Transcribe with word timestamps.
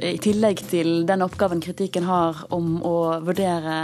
i 0.00 0.16
tillegg 0.22 0.62
til 0.70 1.02
den 1.08 1.24
oppgaven 1.24 1.60
kritikken 1.62 2.06
har 2.08 2.38
om 2.54 2.78
å 2.86 3.20
vurdere 3.24 3.76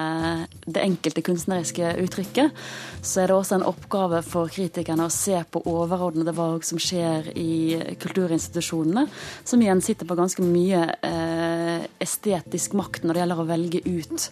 det 0.67 0.83
enkelte 0.85 1.25
kunstneriske 1.27 1.93
uttrykket, 2.05 2.57
så 3.03 3.23
er 3.23 3.31
det 3.31 3.37
også 3.37 3.59
en 3.59 3.67
oppgave 3.69 4.23
for 4.27 4.51
kritikerne 4.53 5.09
å 5.09 5.13
se 5.13 5.39
på 5.51 5.63
overordnede 5.69 6.35
valg 6.37 6.67
som 6.67 6.81
skjer 6.83 7.31
i 7.39 7.79
kulturinstitusjonene, 8.01 9.07
som 9.45 9.63
igjen 9.63 9.83
sitter 9.85 10.09
på 10.09 10.19
ganske 10.19 10.45
mye 10.45 10.85
eh, 11.07 11.89
estetisk 12.03 12.77
makt 12.79 13.05
når 13.05 13.15
det 13.15 13.25
gjelder 13.25 13.43
å 13.43 13.49
velge 13.49 13.83
ut. 13.87 14.29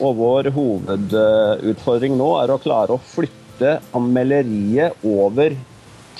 Og 0.00 0.16
vår 0.20 0.52
hovedutfordring 0.56 2.16
nå 2.18 2.32
er 2.40 2.54
å 2.54 2.62
klare 2.62 2.96
å 2.96 3.04
flytte 3.12 3.78
anmelderiet 3.96 5.04
over 5.06 5.54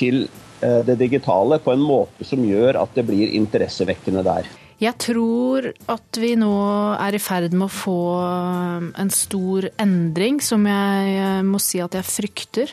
til 0.01 0.27
Eh, 0.61 0.85
det 0.85 0.95
digitale 0.95 1.59
på 1.59 1.73
en 1.73 1.81
måte 1.81 2.25
som 2.29 2.43
gjør 2.45 2.77
at 2.83 2.93
det 2.93 3.07
blir 3.09 3.33
interessevekkende 3.33 4.25
der. 4.27 4.49
Jeg 4.81 4.97
tror 4.97 5.67
at 5.93 6.17
vi 6.17 6.31
nå 6.41 6.51
er 6.97 7.13
i 7.17 7.21
ferd 7.21 7.53
med 7.53 7.67
å 7.67 7.75
få 7.75 8.01
eh, 8.25 8.87
en 9.03 9.13
stor 9.13 9.69
endring 9.83 10.41
som 10.41 10.65
jeg 10.65 11.19
eh, 11.21 11.41
må 11.45 11.61
si 11.61 11.83
at 11.85 11.99
jeg 11.99 12.09
frykter. 12.09 12.73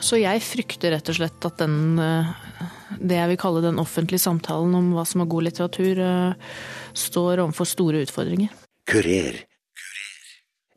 Så 0.00 0.16
jeg 0.20 0.40
frykter 0.44 0.94
rett 0.94 1.12
og 1.12 1.18
slett 1.18 1.44
at 1.44 1.60
den, 1.60 2.00
det 3.00 3.16
jeg 3.16 3.30
vil 3.32 3.40
kalle 3.40 3.62
den 3.64 3.80
offentlige 3.80 4.20
samtalen 4.20 4.74
om 4.76 4.90
hva 4.96 5.06
som 5.08 5.22
er 5.24 5.30
god 5.32 5.46
litteratur, 5.46 6.02
står 6.92 7.40
overfor 7.46 7.68
store 7.68 8.02
utfordringer. 8.04 8.52
Kurer. 8.88 9.40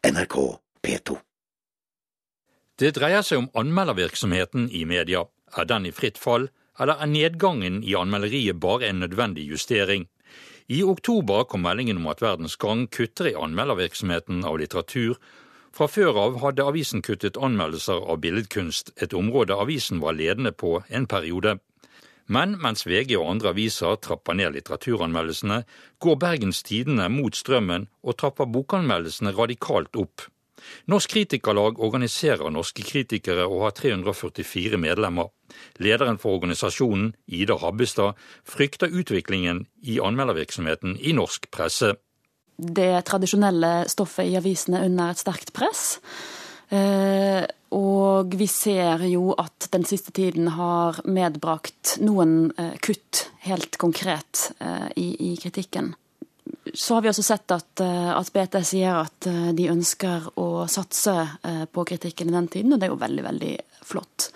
NRK 0.08 0.38
P2. 0.84 1.18
Det 2.80 2.94
dreier 2.96 3.24
seg 3.28 3.44
om 3.44 3.52
anmeldervirksomheten 3.60 4.70
i 4.72 4.84
media. 4.88 5.24
Er 5.56 5.68
den 5.70 5.88
i 5.88 5.94
fritt 5.96 6.20
fall, 6.20 6.48
eller 6.80 7.00
er 7.00 7.12
nedgangen 7.12 7.84
i 7.84 7.94
anmelderiet 7.96 8.60
bare 8.60 8.90
en 8.90 9.04
nødvendig 9.04 9.46
justering? 9.52 10.08
I 10.68 10.84
oktober 10.84 11.44
kom 11.44 11.66
meldingen 11.66 11.98
om 12.00 12.08
at 12.08 12.22
Verdens 12.24 12.56
Gang 12.56 12.86
kutter 12.88 13.28
i 13.28 13.36
anmeldervirksomheten 13.36 14.46
av 14.48 14.62
litteratur. 14.62 15.18
Fra 15.76 15.90
før 15.92 16.20
av 16.22 16.38
hadde 16.44 16.64
avisen 16.64 17.04
kuttet 17.04 17.36
anmeldelser 17.36 18.00
av 18.00 18.22
billedkunst, 18.24 18.94
et 18.96 19.14
område 19.18 19.58
avisen 19.60 20.00
var 20.00 20.16
ledende 20.16 20.54
på 20.56 20.78
en 20.88 21.08
periode. 21.10 21.58
Men 22.32 22.56
mens 22.64 22.86
VG 22.88 23.18
og 23.18 23.28
andre 23.34 23.52
aviser 23.52 23.98
trapper 24.00 24.38
ned 24.40 24.54
litteraturanmeldelsene, 24.56 25.64
går 26.00 26.20
Bergens 26.22 26.64
Tidende 26.64 27.10
mot 27.12 27.36
strømmen 27.36 27.90
og 28.02 28.18
trapper 28.22 28.48
bokanmeldelsene 28.48 29.36
radikalt 29.36 30.00
opp. 30.00 30.30
Norsk 30.92 31.16
Kritikerlag 31.16 31.80
organiserer 31.84 32.52
norske 32.54 32.86
kritikere 32.86 33.48
og 33.48 33.68
har 33.68 33.76
344 33.78 34.80
medlemmer. 34.82 35.32
Lederen 35.84 36.20
for 36.22 36.38
organisasjonen, 36.40 37.14
Ida 37.28 37.58
Habbestad, 37.62 38.20
frykter 38.48 38.92
utviklingen 38.92 39.66
i 39.84 40.00
anmeldervirksomheten 40.04 40.98
i 41.00 41.14
norsk 41.16 41.50
presse. 41.54 41.96
Det 42.58 43.04
tradisjonelle 43.08 43.90
stoffet 43.90 44.30
i 44.30 44.38
avisene 44.38 44.80
er 44.80 44.92
under 44.92 45.12
et 45.14 45.22
sterkt 45.22 45.54
press. 45.56 45.98
Eh, 46.74 47.44
og 47.74 48.34
vi 48.38 48.48
ser 48.50 49.04
jo 49.10 49.34
at 49.38 49.68
den 49.74 49.86
siste 49.86 50.14
tiden 50.16 50.52
har 50.56 51.02
medbrakt 51.10 51.98
noen 52.02 52.54
eh, 52.58 52.76
kutt, 52.82 53.28
helt 53.46 53.78
konkret, 53.82 54.52
eh, 54.62 54.88
i, 54.98 55.10
i 55.34 55.36
kritikken. 55.42 55.94
Så 56.74 56.96
har 56.96 57.04
vi 57.04 57.12
også 57.12 57.26
sett 57.26 57.54
at, 57.54 57.82
at, 57.84 58.30
BT 58.34 58.60
sier 58.66 59.02
at 59.04 59.28
de 59.58 59.70
ønsker 59.72 60.30
å 60.40 60.66
satse 60.72 61.14
på 61.74 61.86
kritikken 61.90 62.32
i 62.32 62.36
den 62.36 62.48
tiden, 62.52 62.74
og 62.74 62.82
det 62.82 62.88
er 62.88 62.94
jo 62.94 63.02
veldig, 63.02 63.26
veldig 63.28 63.56
flott. 63.86 64.30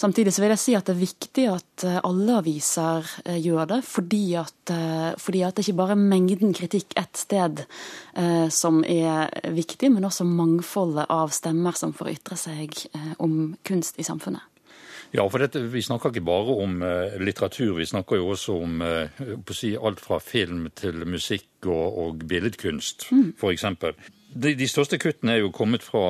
Samtidig 0.00 0.32
så 0.32 0.40
vil 0.40 0.54
jeg 0.54 0.60
si 0.62 0.74
at 0.78 0.86
det 0.88 0.94
er 0.94 1.02
viktig 1.02 1.42
at 1.52 1.84
eh, 1.84 1.98
alle 2.08 2.38
aviser 2.40 3.08
eh, 3.26 3.36
gjør 3.36 3.66
det, 3.74 3.80
fordi 3.84 4.22
at, 4.40 4.72
eh, 4.72 5.10
fordi 5.20 5.42
at 5.44 5.58
det 5.58 5.66
ikke 5.66 5.76
bare 5.76 5.92
er 5.92 6.00
mengden 6.14 6.54
kritikk 6.56 6.96
ett 6.96 7.20
sted 7.20 7.60
eh, 7.66 8.46
som 8.48 8.80
er 8.80 9.28
viktig, 9.52 9.90
men 9.92 10.08
også 10.08 10.24
mangfoldet 10.24 11.04
av 11.12 11.34
stemmer 11.36 11.76
som 11.76 11.92
får 11.96 12.14
ytre 12.14 12.40
seg 12.40 12.80
eh, 12.94 13.12
om 13.20 13.52
kunst 13.66 14.00
i 14.00 14.06
samfunnet. 14.06 14.49
Ja, 15.10 15.24
for 15.26 15.42
dette, 15.42 15.64
Vi 15.72 15.82
snakker 15.82 16.12
ikke 16.12 16.22
bare 16.26 16.54
om 16.62 16.80
uh, 16.84 17.18
litteratur, 17.18 17.74
vi 17.80 17.88
snakker 17.88 18.20
jo 18.20 18.30
også 18.30 18.56
om 18.62 18.82
uh, 18.84 19.52
si, 19.56 19.74
alt 19.74 20.00
fra 20.00 20.20
film 20.22 20.68
til 20.78 21.02
musikk 21.06 21.66
og, 21.66 21.98
og 21.98 22.24
billedkunst, 22.30 23.08
mm. 23.10 23.28
f.eks. 23.40 23.66
De, 24.30 24.54
de 24.54 24.68
største 24.70 25.00
kuttene 25.02 25.34
er 25.34 25.42
jo 25.42 25.50
kommet 25.50 25.82
fra, 25.82 26.04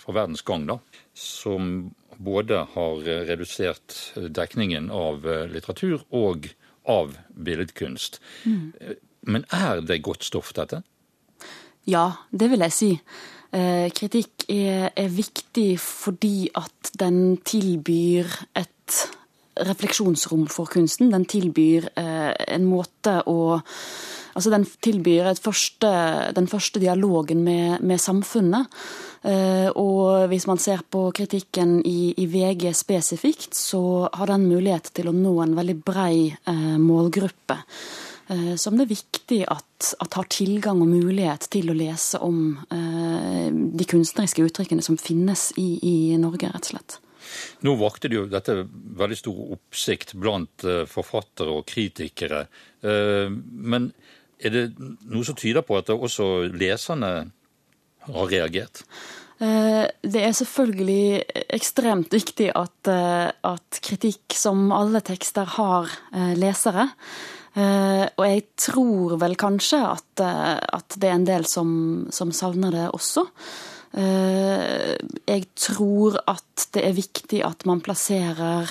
fra 0.00 0.14
Verdens 0.16 0.40
Gang, 0.46 0.64
da, 0.70 0.78
som 1.12 1.90
både 2.20 2.66
har 2.74 3.08
eh, 3.08 3.24
redusert 3.28 3.96
eh, 4.16 4.22
dekningen 4.22 4.90
av 4.92 5.26
eh, 5.28 5.46
litteratur 5.50 6.04
og 6.10 6.50
av 6.88 7.16
billedkunst. 7.32 8.20
Mm. 8.44 8.96
Men 9.28 9.44
er 9.52 9.82
det 9.84 10.00
godt 10.04 10.24
stoff, 10.24 10.52
dette? 10.56 10.82
Ja, 11.88 12.06
det 12.30 12.50
vil 12.52 12.64
jeg 12.64 12.74
si. 12.74 12.88
Kritikk 13.50 14.39
er, 14.50 14.90
er 14.96 15.10
viktig 15.14 15.72
fordi 15.80 16.50
at 16.58 16.92
den 17.00 17.38
tilbyr 17.46 18.28
et 18.58 19.00
refleksjonsrom 19.60 20.46
for 20.50 20.70
kunsten. 20.70 21.12
Den 21.12 21.26
tilbyr 21.28 21.90
en 21.96 22.66
måte 22.68 23.20
å 23.28 23.40
Altså 24.30 24.50
den 24.52 24.62
tilbyr 24.62 25.32
første, 25.42 25.88
den 26.36 26.46
første 26.46 26.78
dialogen 26.78 27.42
med, 27.42 27.80
med 27.82 27.98
samfunnet. 27.98 28.70
Eh, 29.26 29.68
og 29.76 30.28
hvis 30.30 30.46
man 30.48 30.60
ser 30.62 30.80
på 30.88 31.10
kritikken 31.12 31.80
i, 31.84 32.14
i, 32.16 32.26
VG 32.30 32.70
spesifikt, 32.76 33.52
så 33.56 34.08
har 34.14 34.30
den 34.30 34.46
mulighet 34.48 34.92
til 34.96 35.10
å 35.10 35.16
nå 35.16 35.34
en 35.42 35.56
veldig 35.58 35.76
brei 35.84 36.30
eh, 36.30 36.78
målgruppe. 36.80 37.58
Eh, 38.30 38.54
som 38.60 38.78
det 38.78 38.86
er 38.86 38.92
viktig 38.94 39.40
at, 39.50 39.92
at, 39.98 40.16
har 40.16 40.28
tilgang 40.30 40.82
og 40.84 40.90
mulighet 40.90 41.48
til 41.52 41.72
å 41.72 41.76
lese 41.76 42.20
om 42.22 42.58
de 42.70 43.86
kunstneriske 43.88 44.44
uttrykkene 44.46 44.84
som 44.84 44.98
finnes 45.00 45.50
i, 45.58 45.68
i 45.82 45.94
Norge, 46.20 46.50
rett 46.52 46.68
og 46.68 46.74
slett. 46.74 46.98
Nå 47.66 47.74
vakte 47.78 48.08
det 48.08 48.16
jo 48.16 48.28
dette 48.30 48.54
veldig 48.98 49.18
stor 49.18 49.40
oppsikt 49.56 50.14
blant 50.18 50.64
forfattere 50.88 51.52
og 51.52 51.66
kritikere. 51.68 52.46
Men 52.80 53.90
er 54.40 54.54
det 54.54 54.64
noe 54.80 55.26
som 55.28 55.36
tyder 55.38 55.64
på 55.66 55.76
at 55.78 55.92
også 55.92 56.30
leserne 56.54 57.12
har 58.08 58.30
reagert? 58.32 58.82
Eh, 59.40 59.86
det 60.04 60.20
er 60.20 60.36
selvfølgelig 60.36 61.44
ekstremt 61.56 62.12
viktig 62.12 62.50
at, 62.52 62.88
eh, 62.92 63.30
at 63.32 63.80
kritikk, 63.80 64.34
som 64.36 64.68
alle 64.76 65.00
tekster, 65.00 65.48
har 65.56 65.88
eh, 66.12 66.34
lesere. 66.36 66.90
Og 67.58 68.22
jeg 68.22 68.42
tror 68.60 69.16
vel 69.18 69.34
kanskje 69.34 69.80
at, 69.82 70.22
at 70.22 70.94
det 71.02 71.08
er 71.08 71.16
en 71.16 71.26
del 71.26 71.46
som, 71.50 71.70
som, 72.14 72.30
savner 72.30 72.70
det 72.76 72.84
også. 72.94 73.24
Jeg 73.90 75.46
tror 75.58 76.20
at 76.30 76.68
det 76.76 76.84
er 76.86 76.94
viktig 76.94 77.40
at 77.42 77.66
man 77.66 77.82
plasserer 77.82 78.70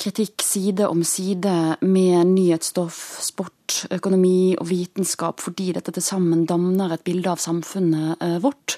kritikk 0.00 0.42
side 0.44 0.86
om 0.88 1.02
side 1.06 1.52
med 1.80 2.30
nyhetsstoff, 2.32 2.98
sport, 3.24 3.84
økonomi 3.94 4.54
og 4.60 4.68
vitenskap, 4.68 5.40
fordi 5.40 5.70
dette 5.76 5.94
til 5.94 6.04
sammen 6.04 6.44
danner 6.48 6.92
et 6.94 7.04
bilde 7.06 7.30
av 7.30 7.40
samfunnet 7.42 8.20
eh, 8.22 8.36
vårt. 8.44 8.76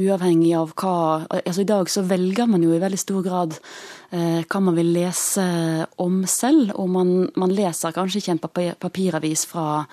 Uavhengig 0.00 0.54
av 0.56 0.72
hva 0.78 0.94
altså 1.42 1.64
I 1.64 1.68
dag 1.68 1.90
så 1.92 2.04
velger 2.08 2.48
man 2.50 2.64
jo 2.64 2.72
i 2.72 2.80
veldig 2.82 3.00
stor 3.00 3.20
grad 3.26 3.58
eh, 3.58 4.40
hva 4.46 4.62
man 4.64 4.78
vil 4.78 4.92
lese 4.94 5.44
om 6.02 6.22
selv, 6.30 6.72
og 6.78 6.90
man, 6.96 7.14
man 7.36 7.54
leser 7.54 7.94
kanskje 7.96 8.22
ikke 8.22 8.36
en 8.38 8.74
papiravis 8.86 9.44
fra, 9.50 9.84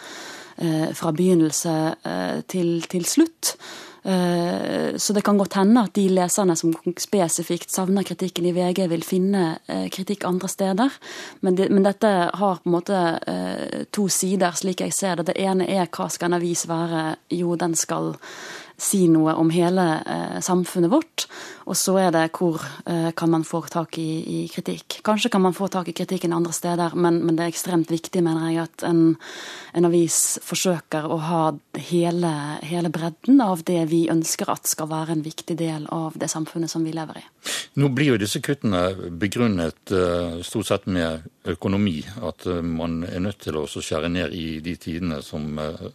eh, 0.58 0.90
fra 0.96 1.14
begynnelse 1.16 1.78
eh, 2.00 2.42
til, 2.48 2.78
til 2.90 3.08
slutt. 3.10 3.56
Eh, 4.04 4.98
så 4.98 5.14
det 5.14 5.22
kan 5.22 5.38
godt 5.38 5.58
hende 5.60 5.84
at 5.84 5.94
de 5.98 6.06
leserne 6.14 6.56
som 6.60 6.74
spesifikt 7.00 7.72
savner 7.72 8.06
kritikken 8.08 8.48
i 8.48 8.54
VG, 8.56 8.86
vil 8.92 9.04
finne 9.06 9.44
eh, 9.68 9.88
kritikk 9.94 10.26
andre 10.30 10.48
steder. 10.52 10.96
Men, 11.42 11.58
det, 11.60 11.70
men 11.74 11.86
dette 11.88 12.14
har 12.34 12.62
på 12.62 12.70
en 12.70 12.78
måte 12.78 13.04
eh, 13.28 13.84
to 13.92 14.08
sider, 14.12 14.56
slik 14.56 14.86
jeg 14.86 14.96
ser 14.96 15.20
det. 15.20 15.32
Det 15.32 15.40
ene 15.42 15.68
er 15.68 15.92
hva 15.92 16.10
skal 16.12 16.32
en 16.32 16.40
avis 16.40 16.66
være? 16.70 17.14
Jo, 17.36 17.56
den 17.60 17.76
skal 17.76 18.16
si 18.82 19.06
noe 19.12 19.36
om 19.40 19.52
hele 19.54 19.86
eh, 20.02 20.40
samfunnet 20.44 20.92
vårt. 20.92 21.28
Og 21.70 21.78
så 21.78 21.94
er 22.02 22.14
det 22.16 22.24
hvor 22.34 22.64
eh, 22.90 23.12
kan 23.18 23.30
man 23.30 23.44
få 23.46 23.62
tak 23.70 23.98
i, 24.02 24.08
i, 24.24 24.38
kritikk. 24.50 25.00
Kanskje 25.06 25.30
kan 25.30 25.44
man 25.44 25.54
få 25.54 25.68
tak 25.70 25.92
i 25.92 25.94
kritikken 25.94 26.34
andre 26.34 26.54
steder, 26.56 26.96
men, 26.96 27.20
men 27.26 27.38
det 27.38 27.46
er 27.46 27.54
ekstremt 27.54 27.92
viktig, 27.92 28.24
mener 28.26 28.50
jeg, 28.50 28.66
at 28.66 28.86
en, 28.88 29.04
en 29.78 29.90
avis 29.90 30.40
forsøker 30.46 31.06
å 31.06 31.20
ha 31.28 31.44
hele, 31.92 32.32
hele, 32.66 32.90
bredden 32.94 33.44
av 33.46 33.62
det 33.68 33.84
vi 33.92 34.08
ønsker 34.10 34.50
at 34.50 34.70
skal 34.72 34.90
være 34.90 35.18
en 35.18 35.26
viktig 35.26 35.60
del 35.60 35.86
av 35.94 36.18
det 36.20 36.32
samfunnet 36.32 36.72
som 36.72 36.86
vi 36.88 36.96
lever 36.96 37.22
i. 37.22 37.26
Nå 37.80 37.92
blir 37.94 38.14
jo 38.14 38.22
disse 38.22 38.42
kuttene 38.44 39.12
begrunnet 39.22 39.94
eh, 39.94 40.40
stort 40.46 40.72
sett 40.72 40.90
med 40.90 41.28
økonomi. 41.50 42.00
At 42.26 42.48
eh, 42.50 42.64
man 42.66 43.04
er 43.06 43.22
nødt 43.24 43.44
til 43.46 43.60
å 43.60 43.68
skjære 43.70 44.10
ned 44.16 44.34
i 44.34 44.48
de 44.64 44.76
tidene 44.82 45.22
som 45.26 45.54
eh, 45.62 45.86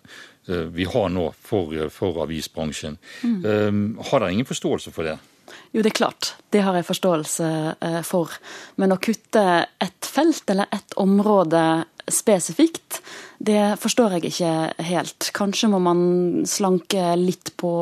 vi 0.46 0.84
har 0.84 1.08
nå 1.08 1.30
for, 1.40 1.72
for 1.94 2.22
avisbransjen. 2.24 2.98
Mm. 3.22 3.38
Um, 3.44 3.84
har 4.10 4.20
dere 4.20 4.34
ingen 4.34 4.48
forståelse 4.48 4.92
for 4.94 5.08
det? 5.08 5.16
Jo, 5.74 5.82
det 5.82 5.90
er 5.90 5.98
klart. 5.98 6.34
Det 6.54 6.62
har 6.62 6.76
jeg 6.78 6.86
forståelse 6.86 7.48
eh, 7.82 8.00
for. 8.06 8.30
Men 8.80 8.94
å 8.94 9.00
kutte 9.02 9.42
ett 9.82 10.06
felt 10.06 10.48
eller 10.50 10.70
ett 10.74 10.94
område 11.00 11.84
spesifikt, 12.10 13.00
det 13.44 13.76
forstår 13.80 14.16
jeg 14.16 14.28
ikke 14.28 14.52
helt. 14.86 15.30
Kanskje 15.36 15.70
må 15.72 15.80
man 15.82 16.00
slanke 16.48 17.14
litt 17.18 17.54
på, 17.60 17.72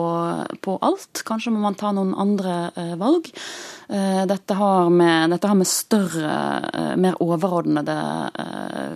på 0.62 0.76
alt. 0.82 1.25
Kanskje 1.26 1.53
må 1.55 1.62
man 1.62 1.76
ta 1.79 1.93
noen 1.94 2.14
andre 2.19 2.56
eh, 2.70 2.94
valg. 3.00 3.29
Eh, 3.93 4.23
dette, 4.31 4.56
har 4.59 4.91
med, 4.91 5.35
dette, 5.35 5.50
har 5.50 5.59
med, 5.59 5.69
større, 5.69 6.37
eh, 6.73 6.94
mer 7.03 7.19
overordnede 7.23 7.99
eh, 8.47 8.94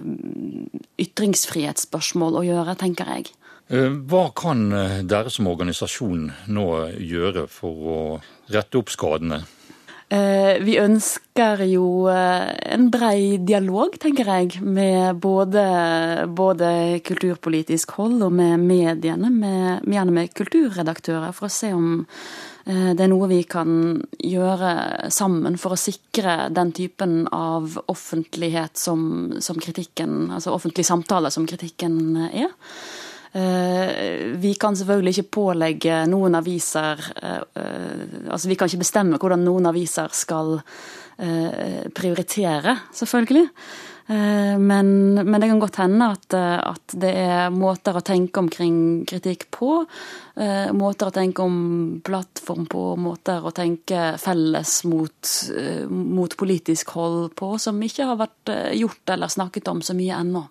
ytringsfrihetsspørsmål 1.05 2.41
å 2.41 2.47
gjøre, 2.47 2.79
tenker 2.81 3.13
jeg. 3.17 3.35
Eh, 3.67 3.91
hva 4.07 4.29
kan 4.37 4.69
eh, 4.71 5.03
dere 5.03 5.31
som 5.33 5.49
organisasjon 5.51 6.29
nå 6.55 6.67
gjøre 7.03 7.49
for 7.51 7.87
å 7.91 8.01
rette 8.55 8.79
opp 8.79 8.93
skadene? 8.95 9.41
Eh, 10.07 10.63
vi 10.63 10.77
ønsker 10.79 11.65
jo 11.67 12.07
en 12.07 12.85
brei 12.95 13.41
dialog, 13.43 13.97
tenker 13.99 14.29
jeg, 14.31 14.61
med 14.63 15.19
både, 15.19 15.65
både 16.31 16.69
kulturpolitisk 17.03 17.97
hold 17.99 18.23
og 18.29 18.37
med 18.39 18.63
mediene, 18.63 19.33
med, 19.35 19.83
gjerne 19.83 20.15
med 20.15 20.31
kulturredaktører, 20.39 21.35
for 21.35 21.49
å 21.51 21.57
se 21.57 21.73
om 21.75 22.05
det 22.67 22.99
er 22.99 23.11
noe 23.13 23.29
vi 23.31 23.45
kan 23.47 23.69
gjøre 24.19 24.71
sammen 25.15 25.55
for 25.55 25.77
å 25.77 25.79
sikre 25.79 26.49
den 26.51 26.73
typen 26.75 27.29
av 27.31 27.77
offentlighet 27.93 28.75
som, 28.75 29.05
som 29.39 29.61
kritikken, 29.63 30.33
altså 30.35 30.51
offentlig 30.57 30.83
samtale 30.89 31.31
som 31.31 31.47
kritikken 31.47 32.27
er. 32.27 32.51
Eh, 33.33 34.27
vi 34.39 34.55
kan 34.55 34.77
selvfølgelig 34.77 35.17
ikke 35.17 35.33
pålegge 35.37 35.99
noen 36.09 36.39
aviser 36.39 37.01
eh, 37.21 37.43
eh, 37.59 38.05
Altså 38.31 38.49
vi 38.49 38.57
kan 38.57 38.71
ikke 38.71 38.85
bestemme 38.85 39.19
hvordan 39.21 39.45
noen 39.45 39.69
aviser 39.73 40.15
skal 40.15 40.59
prioritere, 41.17 42.75
selvfølgelig. 42.93 43.47
Men, 44.61 44.89
men, 45.17 45.37
det 45.41 45.49
kan 45.49 45.63
godt 45.63 45.79
hende 45.81 46.09
at, 46.13 46.35
at, 46.37 46.93
det 46.93 47.13
er 47.23 47.55
måter 47.55 47.97
å 47.97 48.03
tenke 48.05 48.43
omkring 48.43 48.77
kritikk 49.09 49.47
på. 49.57 49.79
Måter 50.77 51.09
å 51.09 51.15
tenke 51.17 51.41
om 51.41 51.57
plattform 52.05 52.69
på, 52.69 52.83
måter 53.01 53.49
å 53.49 53.55
tenke 53.57 54.11
felles 54.21 54.75
mot, 54.85 55.33
mot 55.89 56.37
politisk 56.37 56.93
hold 56.99 57.33
på, 57.41 57.55
som 57.57 57.81
ikke 57.81 58.11
har 58.13 58.21
vært 58.21 58.53
gjort 58.77 59.17
eller 59.17 59.33
snakket 59.33 59.73
om 59.73 59.81
så 59.81 59.97
mye 59.97 60.21
ennå. 60.21 60.45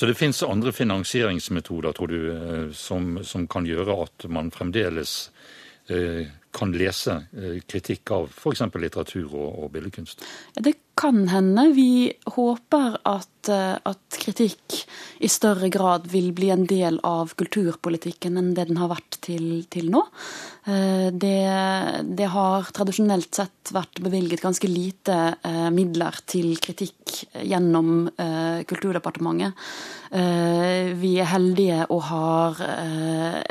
Så 0.00 0.06
det 0.06 0.14
finnes 0.16 0.38
andre 0.42 0.72
finansieringsmetoder, 0.72 1.92
tror 1.92 2.08
du, 2.08 2.20
eh, 2.32 2.70
som, 2.72 3.18
som 3.20 3.42
kan 3.52 3.66
gjøre 3.68 3.98
at 4.06 4.24
man 4.32 4.48
fremdeles 4.48 5.10
eh, 5.92 6.30
kan 6.56 6.72
lese 6.72 7.18
eh, 7.36 7.58
kritikk 7.68 8.14
av 8.16 8.30
f.eks. 8.32 8.62
litteratur 8.80 9.26
og, 9.28 9.58
og 9.60 9.68
billedkunst? 9.74 10.24
Det 10.56 10.72
kan 11.00 11.28
hende. 11.28 11.70
Vi 11.72 12.12
håper 12.36 12.98
at, 13.08 13.48
eh, 13.48 13.76
at, 13.88 13.98
kritikk 14.20 14.82
i 15.24 15.28
større 15.32 15.70
grad 15.72 16.04
vil 16.12 16.32
bli 16.36 16.50
en 16.52 16.66
del 16.68 16.98
av 17.06 17.32
kulturpolitikken 17.40 18.36
enn 18.36 18.50
det 18.56 18.66
den 18.68 18.76
har 18.76 18.90
vært 18.92 19.16
til, 19.24 19.64
til 19.72 19.88
nå. 19.94 20.02
Eh, 20.68 21.08
det, 21.08 21.40
det, 22.18 22.28
har 22.34 22.68
tradisjonelt 22.76 23.40
sett 23.40 23.72
vært 23.72 24.02
bevilget 24.04 24.44
ganske 24.44 24.68
lite 24.68 25.16
midler 25.72 26.20
til 26.28 26.52
kritikk 26.60 27.22
gjennom 27.46 28.10
Kulturdepartementet. 28.66 29.54
Vi 31.00 31.10
er 31.22 31.28
heldige 31.30 31.84
og 31.92 32.02
har 32.08 32.60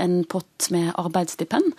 en 0.04 0.16
pott 0.30 0.68
med 0.76 0.92
arbeidsstipend, 1.00 1.72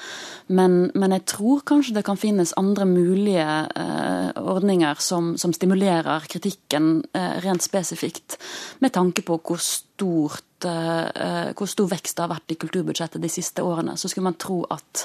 men, 0.48 0.78
men 0.94 1.14
jeg 1.14 1.26
tror 1.34 1.62
kanskje 1.68 1.98
det 1.98 2.04
kan 2.06 2.18
finnes 2.20 2.54
andre 2.60 2.86
mulige 2.88 3.44
eh, 3.44 4.30
ordninger 4.40 4.98
som, 5.02 5.34
som, 5.38 5.52
stimulerer 5.60 6.24
kritikken 6.30 7.02
eh, 7.12 7.36
rent 7.44 7.62
spesifikt, 7.62 8.38
med 8.80 8.94
tanke 8.96 9.24
på 9.26 9.36
hvor 9.44 9.60
stort 9.60 10.64
eh, 10.64 11.52
hvor 11.52 11.68
stor 11.68 11.90
vekst 11.92 12.16
det 12.16 12.24
har 12.24 12.32
vært 12.32 12.54
i 12.54 12.58
kulturbudsjettet 12.60 13.20
de 13.20 13.32
siste 13.32 13.64
årene. 13.64 13.98
Så 14.00 14.08
skulle 14.08 14.30
man 14.30 14.40
tro 14.40 14.62
at, 14.72 15.04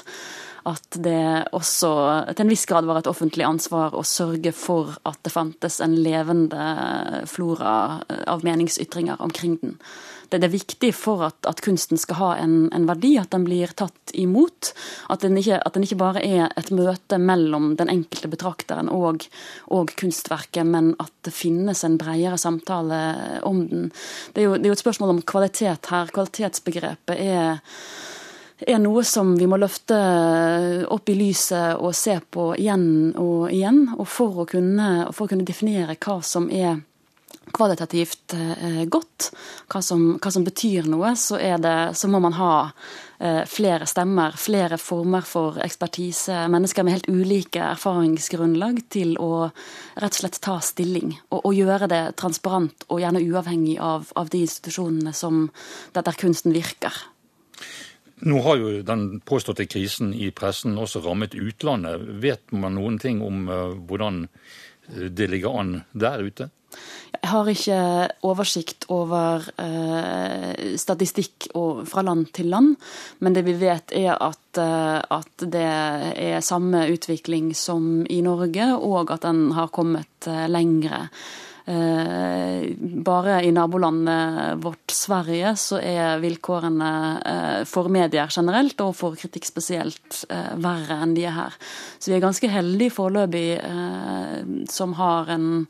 at 0.64 0.98
det 1.04 1.52
også 1.56 1.92
til 2.32 2.46
en 2.46 2.54
viss 2.54 2.66
grad 2.68 2.88
var 2.88 3.02
et 3.02 3.10
offentlig 3.10 3.44
ansvar 3.44 3.96
å 3.96 4.04
sørge 4.06 4.54
for 4.56 4.96
at 5.04 5.20
det 5.26 5.34
fantes 5.34 5.80
en 5.84 5.96
levende 6.00 6.66
flora 7.28 8.00
av 8.24 8.44
meningsytringer 8.46 9.20
omkring 9.20 9.60
den 9.60 9.80
det, 10.30 10.42
er 10.44 10.52
viktig 10.52 10.92
for 10.96 11.24
at, 11.28 11.38
at 11.48 11.60
kunsten 11.64 12.00
skal 12.00 12.18
ha 12.20 12.30
en, 12.42 12.56
en, 12.74 12.86
verdi, 12.88 13.14
at 13.20 13.32
den 13.34 13.46
blir 13.46 13.72
tatt 13.78 14.14
imot. 14.14 14.72
At 15.12 15.24
den, 15.24 15.38
ikke, 15.40 15.60
at 15.60 15.76
den, 15.76 15.86
ikke, 15.86 16.00
bare 16.00 16.24
er 16.24 16.48
et 16.58 16.72
møte 16.74 17.18
mellom 17.22 17.74
den 17.80 17.92
enkelte 17.92 18.30
betrakteren 18.32 18.90
og, 18.92 19.28
og, 19.74 19.94
kunstverket, 19.96 20.66
men 20.66 20.94
at 21.02 21.12
det 21.26 21.34
finnes 21.34 21.84
en 21.86 21.98
bredere 22.00 22.38
samtale 22.40 23.00
om 23.46 23.64
den. 23.70 23.88
Det 24.34 24.42
er 24.42 24.50
jo, 24.50 24.58
det 24.58 24.68
er 24.68 24.74
jo 24.74 24.78
et 24.78 24.84
spørsmål 24.84 25.16
om 25.16 25.24
kvalitet 25.26 25.92
her. 25.92 26.12
Kvalitetsbegrepet 26.14 27.16
er 27.16 27.64
er 28.64 28.78
noe 28.80 29.02
som 29.04 29.34
vi 29.36 29.44
må 29.48 29.58
løfte 29.60 29.96
opp 30.92 31.10
i 31.12 31.16
lyset 31.18 31.76
og 31.76 31.92
se 31.96 32.16
på 32.32 32.54
igjen 32.56 33.12
og 33.20 33.50
igjen. 33.52 33.82
Og 33.98 34.08
for 34.08 34.42
å 34.42 34.48
kunne, 34.48 35.08
for 35.12 35.26
å 35.26 35.32
kunne 35.32 35.46
definere 35.46 35.98
hva 36.00 36.20
som 36.24 36.48
er 36.48 36.80
kvalitativt 37.54 38.34
eh, 38.34 38.84
godt, 38.90 39.30
hva 39.70 39.82
som, 39.82 40.16
hva 40.22 40.32
som, 40.32 40.44
betyr 40.46 40.88
noe, 40.90 41.12
så, 41.18 41.38
det, 41.62 41.74
så 41.96 42.10
må 42.10 42.20
man 42.22 42.36
ha 42.38 42.52
eh, 43.18 43.42
flere 43.48 43.86
stemmer, 43.88 44.36
flere 44.40 44.78
former 44.80 45.24
for 45.26 45.60
ekspertise, 45.62 46.46
mennesker 46.52 46.86
med 46.86 46.98
helt 46.98 47.10
ulike 47.10 47.62
erfaringsgrunnlag 47.72 48.82
til 48.92 49.14
å 49.22 49.48
rett 49.48 50.12
og 50.12 50.20
slett 50.20 50.40
ta 50.42 50.58
stilling. 50.64 51.16
Og, 51.30 51.42
og 51.42 51.58
gjøre 51.58 51.90
det 51.92 52.02
transparent 52.20 52.86
og 52.88 53.02
gjerne 53.02 53.24
uavhengig 53.24 53.78
av, 53.82 54.10
av 54.18 54.32
de 54.32 54.42
institusjonene 54.46 55.14
som, 55.16 55.46
der, 55.94 56.14
kunsten 56.16 56.54
virker. 56.54 56.94
Nå 58.26 58.40
har 58.46 58.56
jo 58.56 58.78
den 58.86 59.20
påståtte 59.28 59.66
krisen 59.68 60.14
i 60.16 60.30
pressen 60.32 60.78
også 60.80 61.02
rammet 61.04 61.34
utlandet. 61.36 62.06
Vet 62.22 62.54
man 62.54 62.78
noen 62.78 62.96
ting 63.02 63.20
om 63.24 63.42
uh, 63.50 63.74
hvordan 63.76 64.22
det 64.88 65.26
ligger 65.28 65.58
an 65.60 65.74
der 65.92 66.22
ute? 66.24 66.48
Jeg 67.16 67.30
har 67.32 67.48
ikke 67.50 67.78
oversikt 68.28 68.86
over 68.92 69.46
eh, 69.62 70.76
statistikk 70.78 71.48
fra 71.88 72.04
land 72.04 72.28
til 72.36 72.50
land, 72.52 72.76
men 73.24 73.36
det 73.36 73.42
vi 73.46 73.56
vet 73.60 73.94
er 73.96 74.14
at, 74.14 74.60
eh, 74.60 75.00
at, 75.00 75.46
det 75.56 75.64
er 75.64 76.44
samme 76.44 76.86
utvikling 76.92 77.52
som 77.56 78.04
i 78.10 78.20
Norge, 78.24 78.68
og 78.76 79.10
at 79.14 79.26
den 79.26 79.50
har 79.56 79.72
kommet 79.74 80.28
eh, 80.28 80.46
lengre. 80.50 81.06
Eh, 81.66 82.68
bare 83.06 83.40
i 83.42 83.50
nabolandet 83.54 84.62
vårt 84.62 84.94
Sverige 84.94 85.56
så 85.58 85.80
er 85.82 86.20
vilkårene 86.22 86.92
for 87.66 87.90
medier 87.90 88.30
generelt, 88.30 88.78
og 88.84 88.94
for 88.98 89.18
kritikk 89.18 89.48
spesielt, 89.48 90.22
verre 90.62 91.00
enn 91.02 91.16
de 91.16 91.26
er 91.26 91.34
her. 91.40 91.58
Så 91.98 92.12
vi 92.12 92.20
er 92.20 92.26
ganske 92.28 92.52
heldige 92.52 92.94
foreløpig 93.00 93.48
som 94.70 94.94
har 95.00 95.34
en 95.34 95.66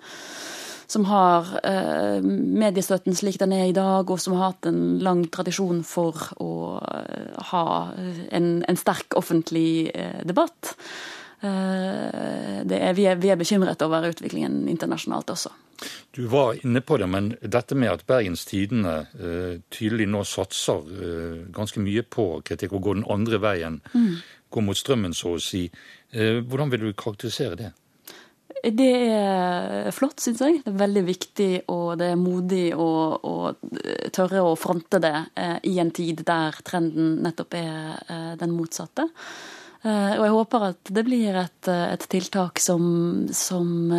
som 0.87 1.05
har 1.11 1.49
eh, 1.67 2.23
mediestøtten 2.23 3.17
slik 3.17 3.41
den 3.43 3.55
er 3.57 3.69
i 3.71 3.77
dag, 3.77 4.09
og 4.11 4.21
som 4.23 4.37
har 4.37 4.53
hatt 4.53 4.69
en 4.71 4.99
lang 5.03 5.25
tradisjon 5.35 5.83
for 5.87 6.31
å 6.43 6.55
eh, 6.81 7.45
ha 7.53 7.67
en, 8.31 8.51
en 8.63 8.81
sterk 8.81 9.19
offentlig 9.19 9.91
eh, 9.95 10.23
debatt. 10.27 10.77
Eh, 11.41 12.61
er, 12.79 12.93
vi, 12.95 13.05
er, 13.05 13.17
vi, 13.21 13.31
er, 13.31 13.37
bekymret 13.37 13.83
over 13.85 14.09
utviklingen 14.09 14.65
internasjonalt 14.73 15.31
også. 15.35 15.53
Du 16.17 16.23
var 16.33 16.57
inne 16.65 16.81
på 16.81 16.97
det, 16.97 17.09
men 17.13 17.35
dette 17.43 17.77
med 17.77 17.93
at 17.93 18.07
Bergens 18.09 18.47
Tidende 18.49 18.95
eh, 19.21 19.59
tydelig 19.69 20.09
nå 20.09 20.23
satser 20.25 20.87
eh, 20.97 21.43
ganske 21.53 21.83
mye 21.85 22.07
på 22.09 22.29
kritikk 22.47 22.79
og 22.79 22.87
går 22.87 23.01
den 23.01 23.11
andre 23.13 23.43
veien, 23.43 23.81
mm. 23.93 24.15
går 24.55 24.65
mot 24.65 24.81
strømmen 24.81 25.17
så 25.17 25.37
å 25.37 25.43
si. 25.43 25.67
hvordan 26.17 26.71
vil 26.73 26.87
du 26.87 26.93
karakterisere 26.97 27.57
det? 27.59 27.73
Det 28.65 28.93
er 29.13 29.91
flott, 29.95 30.21
syns 30.23 30.41
jeg. 30.41 30.61
Det 30.65 30.73
er 30.73 30.81
veldig 30.81 31.03
viktig, 31.07 31.51
og 31.73 31.99
det 32.01 32.09
er 32.13 32.21
modig 32.21 32.65
å, 32.73 32.89
å 33.21 33.35
tørre 34.15 34.43
å 34.43 34.57
fronte 34.59 35.01
det 35.03 35.15
eh, 35.37 35.59
i 35.71 35.77
en 35.83 35.93
tid 35.95 36.25
der 36.27 36.57
trenden 36.67 37.21
nettopp 37.25 37.55
er 37.59 38.01
eh, 38.09 38.33
den 38.41 38.55
motsatte. 38.57 39.07
Eh, 39.83 40.17
og 40.17 40.25
jeg 40.25 40.35
håper 40.39 40.67
at 40.71 40.93
det 40.99 41.05
blir 41.07 41.39
et, 41.45 41.71
et 41.71 42.07
tiltak 42.11 42.63
som, 42.63 43.27
som 43.31 43.93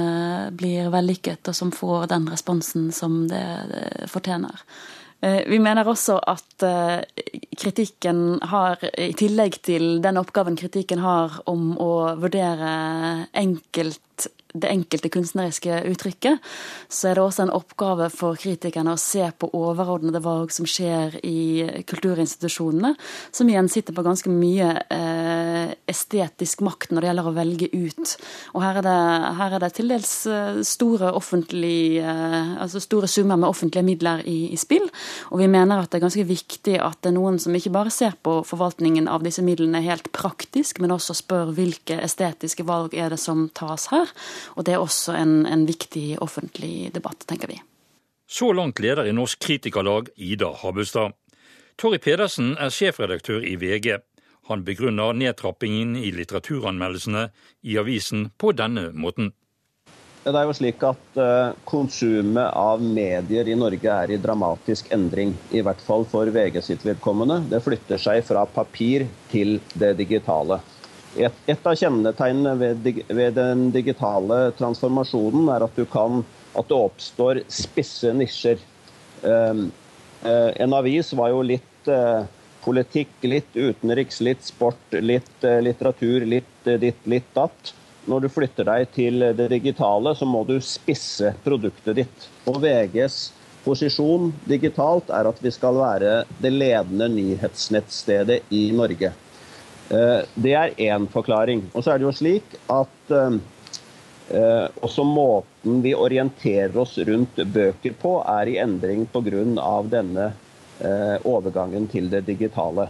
blir 0.58 0.92
vellykket, 0.94 1.54
og 1.54 1.60
som 1.62 1.74
får 1.74 2.10
den 2.12 2.28
responsen 2.32 2.90
som 2.96 3.26
det, 3.30 3.44
det 3.72 4.12
fortjener. 4.12 4.66
Vi 5.18 5.58
mener 5.58 5.88
også 5.90 6.20
at 6.30 6.62
kritikken 7.58 8.20
har, 8.52 8.78
i 9.02 9.16
tillegg 9.18 9.56
til 9.66 9.96
den 10.04 10.20
oppgaven 10.22 10.54
kritikken 10.60 11.02
har 11.02 11.40
om 11.50 11.72
å 11.82 11.94
vurdere 12.22 12.76
enkelt 13.34 14.28
det 14.62 14.72
enkelte 14.72 15.12
kunstneriske 15.14 15.82
uttrykket, 15.92 16.44
så 16.90 17.10
er 17.10 17.18
det 17.18 17.24
også 17.24 17.46
en 17.46 17.54
oppgave 17.56 18.10
for 18.14 18.38
kritikerne 18.40 18.96
å 18.96 19.02
se 19.02 19.26
på 19.40 19.50
overordnede 19.58 20.22
valg 20.24 20.54
som 20.56 20.68
skjer 20.70 21.20
i 21.26 21.84
kulturinstitusjonene, 21.88 22.94
som 23.32 23.50
igjen 23.50 23.70
sitter 23.72 23.96
på 23.96 24.06
ganske 24.06 24.32
mye 24.32 24.70
eh, 24.94 25.74
estetisk 25.90 26.64
makt 26.66 26.94
når 26.94 27.04
det 27.04 27.12
gjelder 27.12 27.30
å 27.30 27.36
velge 27.36 27.70
ut. 27.74 28.16
Og 28.56 28.64
her 28.64 28.80
er 28.82 28.88
det, 28.88 28.98
her 29.40 29.58
er 29.58 29.64
det 29.64 29.72
til 29.78 29.92
dels 29.92 30.14
eh, 30.30 30.62
store, 30.68 31.14
altså 31.14 32.82
store 32.84 33.10
summer 33.12 33.40
med 33.40 33.50
offentlige 33.50 33.86
midler 33.88 34.24
i, 34.28 34.38
i, 34.54 34.60
spill. 34.60 34.88
Og 35.32 35.42
vi 35.42 35.50
mener 35.52 35.82
at 35.82 35.92
det 35.92 36.00
er 36.00 36.08
ganske 36.08 36.28
viktig 36.28 36.78
at 36.82 37.02
det 37.02 37.12
er 37.12 37.18
noen 37.18 37.40
som 37.42 37.56
ikke 37.56 37.74
bare 37.76 37.94
ser 37.94 38.18
på 38.24 38.40
forvaltningen 38.48 39.10
av 39.12 39.26
disse 39.26 39.44
midlene 39.46 39.84
helt 39.86 40.12
praktisk, 40.16 40.82
men 40.84 40.94
også 40.96 41.16
spør 41.18 41.54
hvilke 41.58 42.00
estetiske 42.04 42.66
valg 42.68 42.96
er 42.98 43.14
det 43.14 43.22
som 43.22 43.48
tas 43.58 43.90
her. 43.94 44.12
Og 44.56 44.66
det 44.68 44.76
er 44.76 44.84
også 44.84 45.16
en, 45.18 45.40
en 45.46 45.66
viktig 45.68 46.20
offentlig 46.24 46.92
debatt, 46.96 47.26
tenker 47.28 47.52
vi. 47.52 47.60
Så 48.28 48.52
langt 48.54 48.80
leder 48.84 49.08
i 49.08 49.16
Norsk 49.16 49.40
Kritikerlag, 49.40 50.10
Ida 50.16 50.52
Habustad. 50.62 51.16
Torry 51.80 52.00
Pedersen 52.04 52.56
er 52.60 52.74
sjefredaktør 52.74 53.46
i 53.46 53.56
VG. 53.60 54.00
Han 54.48 54.64
begrunner 54.68 55.16
nedtrappingen 55.16 55.96
i 56.00 56.12
litteraturanmeldelsene 56.16 57.28
i 57.68 57.78
avisen 57.80 58.30
på 58.40 58.54
denne 58.56 58.90
måten. 58.96 59.34
Det 60.28 60.36
er 60.36 60.48
jo 60.50 60.56
slik 60.58 60.82
at 60.84 61.20
uh, 61.22 61.56
Konsumet 61.68 62.50
av 62.52 62.82
medier 62.84 63.48
i 63.48 63.56
Norge 63.56 63.94
er 63.94 64.12
i 64.12 64.20
dramatisk 64.20 64.90
endring. 64.92 65.32
I 65.56 65.62
hvert 65.64 65.80
fall 65.84 66.04
for 66.10 66.28
VG 66.36 66.60
sitt 66.66 66.84
vedkommende. 66.84 67.46
Det 67.48 67.62
flytter 67.64 68.02
seg 68.02 68.26
fra 68.28 68.44
papir 68.44 69.06
til 69.32 69.62
det 69.80 69.94
digitale. 70.02 70.60
Et, 71.18 71.66
av 71.66 71.76
kjennetegnene 71.76 72.54
ved, 73.10 73.34
den 73.34 73.68
digitale 73.74 74.52
transformasjonen 74.58 75.50
er 75.54 75.66
at, 75.66 75.80
kan, 75.92 76.22
at 76.54 76.70
det 76.70 76.78
oppstår 76.78 77.42
spisse 77.52 78.14
nisjer. 78.14 78.62
Um, 79.24 79.68
uh, 80.24 80.52
en 80.54 80.76
avis 80.78 81.10
var 81.18 81.32
jo 81.34 81.42
litt 81.46 81.90
uh, 81.90 82.28
politikk, 82.66 83.16
litt 83.26 83.56
utenriks, 83.56 84.22
litt 84.22 84.46
sport, 84.46 84.94
litt 85.02 85.48
uh, 85.48 85.58
litteratur, 85.64 86.28
litt 86.30 86.70
ditt, 86.82 87.02
litt 87.10 87.34
datt. 87.34 87.74
Når 88.08 88.24
du 88.24 88.30
flytter 88.32 88.70
deg 88.70 88.88
til 88.96 89.26
det 89.36 89.50
digitale, 89.52 90.14
så 90.16 90.28
må 90.30 90.46
du 90.48 90.56
spisse 90.64 91.34
produktet 91.44 91.98
ditt. 92.04 92.30
Og 92.48 92.62
VGs 92.64 93.18
posisjon 93.66 94.32
digitalt 94.48 95.10
er 95.12 95.28
at 95.28 95.42
vi 95.44 95.52
skal 95.52 95.76
være 95.82 96.22
det 96.40 96.54
ledende 96.54 97.10
nyhetsnettstedet 97.12 98.46
i 98.56 98.70
Norge. 98.76 99.12
Det 99.88 100.52
er 100.52 100.74
én 100.84 101.06
forklaring. 101.08 101.62
Og 101.74 101.84
så 101.84 101.94
er 101.94 102.02
det 102.02 102.08
jo 102.10 102.16
slik 102.16 102.58
at 102.68 103.14
også 104.84 105.06
måten 105.08 105.80
vi 105.86 105.94
orienterer 105.96 106.76
oss 106.82 106.98
rundt 107.08 107.40
bøker 107.54 107.96
på, 108.02 108.18
er 108.28 108.52
i 108.52 108.58
endring 108.60 109.06
pga. 109.14 109.46
denne 109.88 110.28
Eh, 110.78 111.18
overgangen 111.26 111.88
til 111.90 112.06
det 112.12 112.22
digitale. 112.28 112.84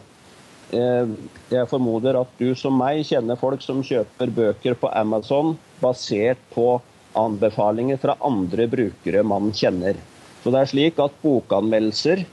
Eh, 0.75 1.07
jeg 1.47 1.67
formoder 1.71 2.17
at 2.19 2.33
du 2.35 2.49
som 2.59 2.75
meg 2.75 3.05
kjenner 3.07 3.39
folk 3.39 3.63
som 3.63 3.79
kjøper 3.79 4.33
bøker 4.35 4.75
på 4.75 4.89
Amazon 4.91 5.53
basert 5.79 6.41
på 6.51 6.81
anbefalinger 7.15 8.01
fra 8.01 8.17
andre 8.19 8.67
brukere 8.67 9.23
man 9.23 9.53
kjenner. 9.55 9.95
Så 10.43 10.51
det 10.51 10.59
er 10.59 10.71
slik 10.73 10.99
at 10.99 11.15
bokanmeldelser 11.23 12.25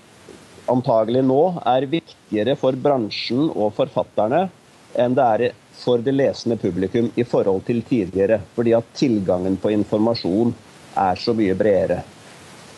antagelig 0.70 1.24
nå 1.26 1.42
er 1.66 1.88
viktigere 1.90 2.56
for 2.60 2.76
bransjen 2.76 3.48
og 3.52 3.74
forfatterne 3.76 4.46
enn 5.00 5.16
det 5.16 5.24
er 5.24 5.54
for 5.74 6.02
det 6.02 6.14
lesende 6.14 6.56
publikum 6.60 7.10
i 7.18 7.24
forhold 7.26 7.64
til 7.66 7.82
tidligere. 7.86 8.40
Fordi 8.54 8.74
at 8.76 8.92
tilgangen 8.96 9.56
på 9.60 9.72
informasjon 9.74 10.54
er 11.00 11.18
så 11.18 11.34
mye 11.36 11.56
bredere. 11.58 12.02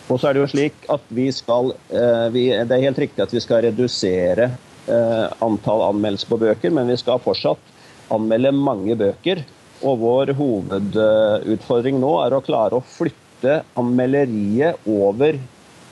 Og 0.07 0.21
så 0.21 0.29
er 0.29 0.37
det 0.37 0.45
jo 0.45 0.53
slik 0.53 0.87
at 0.93 1.09
vi 1.13 1.27
skal 1.35 1.73
eh, 1.91 2.29
vi, 2.33 2.47
Det 2.55 2.77
er 2.77 2.87
helt 2.87 3.01
riktig 3.03 3.25
at 3.25 3.35
vi 3.35 3.43
skal 3.43 3.65
redusere 3.67 4.49
eh, 4.87 5.27
antall 5.43 5.83
anmeldelser 5.89 6.31
på 6.31 6.41
bøker, 6.47 6.73
men 6.73 6.89
vi 6.93 6.99
skal 7.01 7.23
fortsatt 7.23 7.75
anmelde 8.15 8.55
mange 8.55 8.97
bøker. 8.99 9.43
Og 9.85 10.01
vår 10.01 10.33
hovedutfordring 10.39 11.99
nå 12.01 12.15
er 12.23 12.37
å 12.37 12.45
klare 12.45 12.79
å 12.79 12.87
flytte 12.87 13.61
anmelderiet 13.77 14.87
over 14.89 15.37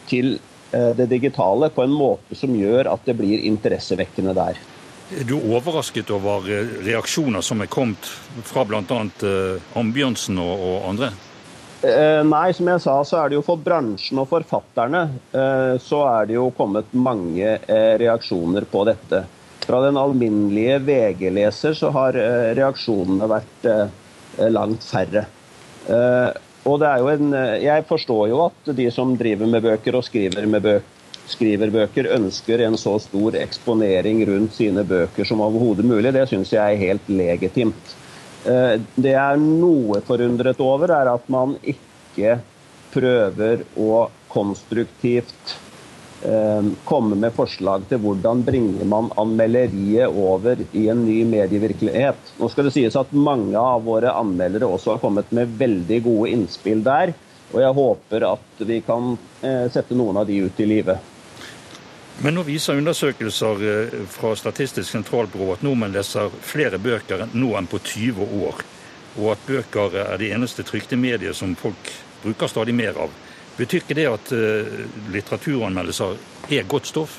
til 0.08 0.38
det 0.99 1.07
digitale 1.11 1.69
på 1.71 1.85
en 1.85 1.93
måte 1.95 2.35
som 2.38 2.54
gjør 2.57 2.88
at 2.90 3.04
det 3.07 3.14
blir 3.19 3.45
interessevekkende 3.47 4.35
der. 4.35 4.59
Er 5.14 5.28
du 5.28 5.37
overrasket 5.37 6.11
over 6.11 6.49
reaksjoner 6.83 7.45
som 7.45 7.61
er 7.62 7.71
kommet 7.71 8.09
fra 8.49 8.64
bl.a. 8.66 9.04
Ambjørnsen 9.78 10.40
og 10.43 10.88
andre? 10.88 11.12
Eh, 11.85 12.23
nei, 12.25 12.49
som 12.57 12.69
jeg 12.71 12.81
sa, 12.81 12.95
så 13.04 13.19
er 13.21 13.31
det 13.31 13.37
jo 13.37 13.45
for 13.45 13.61
bransjen 13.61 14.21
og 14.23 14.31
forfatterne 14.31 15.02
eh, 15.37 15.75
så 15.83 16.00
er 16.09 16.31
det 16.31 16.38
jo 16.38 16.47
kommet 16.57 16.95
mange 16.97 17.59
eh, 17.59 17.95
reaksjoner 18.00 18.64
på 18.71 18.87
dette. 18.88 19.21
Fra 19.64 19.81
den 19.85 19.99
alminnelige 20.00 20.78
VG-leser 20.85 21.76
så 21.76 21.90
har 21.93 22.16
reaksjonene 22.57 23.28
vært 23.31 23.62
langt 24.52 24.85
færre. 24.85 25.23
Og 26.64 26.78
det 26.80 26.88
er 26.88 27.02
jo 27.02 27.09
en 27.12 27.35
Jeg 27.61 27.85
forstår 27.88 28.28
jo 28.30 28.44
at 28.47 28.76
de 28.76 28.90
som 28.92 29.12
driver 29.21 29.50
med 29.50 29.64
bøker 29.64 29.99
og 29.99 30.04
skriver, 30.06 30.47
bøker, 30.49 30.85
skriver 31.30 31.73
bøker, 31.73 32.09
ønsker 32.16 32.62
en 32.66 32.76
så 32.80 32.97
stor 33.02 33.37
eksponering 33.40 34.23
rundt 34.28 34.56
sine 34.56 34.85
bøker 34.87 35.28
som 35.28 35.42
overhodet 35.44 35.87
mulig. 35.87 36.12
Det 36.14 36.26
syns 36.30 36.52
jeg 36.52 36.62
er 36.75 36.80
helt 36.80 37.09
legitimt. 37.09 37.94
Eh, 38.44 38.76
det 38.97 39.14
jeg 39.14 39.23
er 39.25 39.40
noe 39.40 40.02
forundret 40.04 40.61
over, 40.61 40.92
er 40.92 41.12
at 41.14 41.28
man 41.33 41.56
ikke 41.64 42.38
prøver 42.94 43.64
å 43.80 44.06
konstruktivt 44.33 45.54
eh, 45.54 45.63
komme 46.88 47.19
med 47.21 47.35
forslag 47.37 47.85
til 47.90 48.00
hvordan 48.00 48.40
bringer 48.47 48.87
man 48.88 49.11
anmelderiet 49.21 50.09
over 50.09 50.62
i 50.73 50.87
en 50.88 51.02
ny 51.04 51.19
medievirkelighet. 51.28 52.33
Nå 52.40 52.49
skal 52.49 52.69
det 52.69 52.75
sies 52.76 52.97
at 52.97 53.12
mange 53.12 53.61
av 53.61 53.85
våre 53.85 54.14
anmeldere 54.16 54.69
også 54.69 54.95
har 54.95 55.02
kommet 55.02 55.33
med 55.37 55.52
veldig 55.61 56.00
gode 56.07 56.31
innspill 56.33 56.81
der. 56.87 57.12
Og 57.52 57.61
jeg 57.62 57.76
håper 57.76 58.25
at 58.26 58.62
vi 58.66 58.81
kan 58.87 59.16
eh, 59.45 59.66
sette 59.73 59.95
noen 59.95 60.16
av 60.19 60.26
de 60.26 60.40
ut 60.47 60.61
i 60.61 60.69
livet. 60.69 61.11
Men 62.23 62.37
nå 62.37 62.45
viser 62.47 62.78
undersøkelser 62.78 63.64
eh, 63.71 63.99
fra 64.11 64.35
Statistisk 64.38 64.90
sentralbyrå 64.90 65.54
at 65.54 65.66
nordmenn 65.66 65.95
leser 65.95 66.33
flere 66.43 66.78
bøker 66.83 67.26
nå 67.33 67.52
enn 67.59 67.71
på 67.71 67.81
20 67.83 68.40
år. 68.47 68.64
Og 69.19 69.31
at 69.35 69.47
bøker 69.47 69.99
er 70.02 70.19
det 70.19 70.33
eneste 70.35 70.66
trykte 70.66 70.99
mediet 70.99 71.37
som 71.38 71.54
folk 71.59 71.93
bruker 72.25 72.50
stadig 72.50 72.75
mer 72.75 72.99
av. 73.07 73.12
Betyr 73.58 73.82
ikke 73.82 73.96
det 73.99 74.06
at 74.11 74.32
eh, 74.34 74.84
litteraturanmeldelser 75.14 76.16
er 76.54 76.68
godt 76.70 76.90
stoff? 76.90 77.18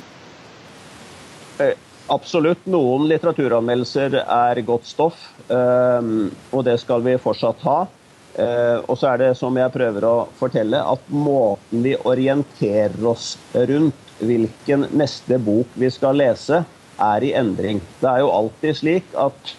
Eh, 1.63 1.75
absolutt. 2.11 2.65
Noen 2.67 3.07
litteraturanmeldelser 3.11 4.19
er 4.23 4.63
godt 4.67 4.89
stoff, 4.89 5.21
og 5.47 6.63
det 6.67 6.75
skal 6.81 7.05
vi 7.05 7.15
fortsatt 7.21 7.63
ha. 7.65 7.77
Og 8.83 8.97
så 8.99 9.13
er 9.13 9.21
det, 9.21 9.29
som 9.39 9.55
jeg 9.55 9.71
prøver 9.71 10.03
å 10.03 10.15
fortelle, 10.35 10.81
at 10.83 11.07
måten 11.07 11.85
vi 11.85 11.93
orienterer 11.95 12.97
oss 13.07 13.37
rundt 13.55 14.05
hvilken 14.19 14.87
neste 14.91 15.39
bok 15.39 15.71
vi 15.79 15.89
skal 15.91 16.19
lese, 16.19 16.63
er 16.97 17.23
i 17.23 17.33
endring. 17.35 17.81
Det 17.99 18.09
er 18.09 18.23
jo 18.23 18.31
alltid 18.31 18.77
slik 18.79 19.15
at 19.19 19.51